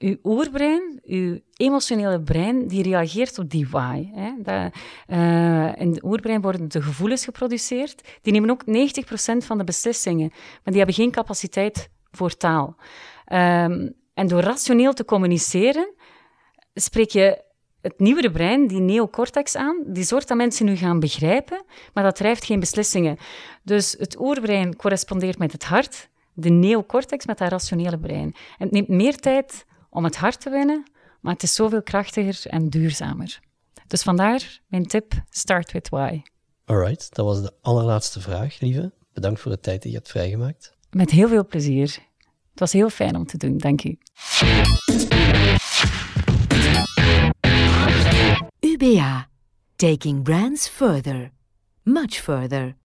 uw 0.02 0.16
oerbrein, 0.22 1.00
uw 1.04 1.38
emotionele 1.56 2.20
brein, 2.20 2.68
die 2.68 2.82
reageert 2.82 3.38
op 3.38 3.50
die 3.50 3.68
why. 3.68 4.10
Hè. 4.14 4.30
Dat, 4.38 4.72
uh, 5.08 5.80
in 5.80 5.90
het 5.90 6.04
oerbrein 6.04 6.40
worden 6.40 6.68
de 6.68 6.82
gevoelens 6.82 7.24
geproduceerd. 7.24 8.18
Die 8.22 8.32
nemen 8.32 8.50
ook 8.50 8.62
90% 8.66 9.44
van 9.44 9.58
de 9.58 9.64
beslissingen, 9.64 10.28
maar 10.30 10.60
die 10.64 10.76
hebben 10.76 10.94
geen 10.94 11.10
capaciteit 11.10 11.90
voor 12.10 12.36
taal. 12.36 12.76
Um, 13.32 13.94
en 14.14 14.26
door 14.26 14.40
rationeel 14.40 14.92
te 14.92 15.04
communiceren, 15.04 15.94
spreek 16.74 17.10
je 17.10 17.42
het 17.80 17.98
nieuwere 17.98 18.30
brein, 18.30 18.66
die 18.66 18.80
neocortex 18.80 19.56
aan, 19.56 19.82
die 19.86 20.04
zorgt 20.04 20.28
dat 20.28 20.36
mensen 20.36 20.66
nu 20.66 20.76
gaan 20.76 21.00
begrijpen, 21.00 21.64
maar 21.92 22.04
dat 22.04 22.16
drijft 22.16 22.44
geen 22.44 22.60
beslissingen. 22.60 23.16
Dus 23.62 23.94
het 23.98 24.20
oerbrein 24.20 24.76
correspondeert 24.76 25.38
met 25.38 25.52
het 25.52 25.64
hart, 25.64 26.08
de 26.32 26.50
neocortex 26.50 27.26
met 27.26 27.38
dat 27.38 27.48
rationele 27.48 27.98
brein. 27.98 28.34
En 28.58 28.64
het 28.64 28.70
neemt 28.70 28.88
meer 28.88 29.16
tijd 29.16 29.66
om 29.92 30.04
het 30.04 30.16
hart 30.16 30.40
te 30.40 30.50
winnen, 30.50 30.90
maar 31.20 31.32
het 31.32 31.42
is 31.42 31.54
zoveel 31.54 31.82
krachtiger 31.82 32.50
en 32.50 32.68
duurzamer. 32.68 33.40
Dus 33.86 34.02
vandaar 34.02 34.60
mijn 34.66 34.86
tip: 34.86 35.12
start 35.30 35.72
with 35.72 35.88
why. 35.88 36.22
Alright, 36.64 37.14
dat 37.14 37.26
was 37.26 37.42
de 37.42 37.52
allerlaatste 37.60 38.20
vraag, 38.20 38.60
lieve. 38.60 38.92
Bedankt 39.12 39.40
voor 39.40 39.50
de 39.50 39.60
tijd 39.60 39.82
die 39.82 39.90
je 39.90 39.96
hebt 39.96 40.10
vrijgemaakt. 40.10 40.76
Met 40.90 41.10
heel 41.10 41.28
veel 41.28 41.46
plezier. 41.46 41.98
Het 42.50 42.60
was 42.60 42.72
heel 42.72 42.90
fijn 42.90 43.16
om 43.16 43.26
te 43.26 43.36
doen, 43.36 43.58
dank 43.58 43.84
u. 43.84 43.98
UBA, 48.60 49.28
taking 49.76 50.22
brands 50.22 50.68
further, 50.68 51.30
much 51.82 52.14
further. 52.14 52.76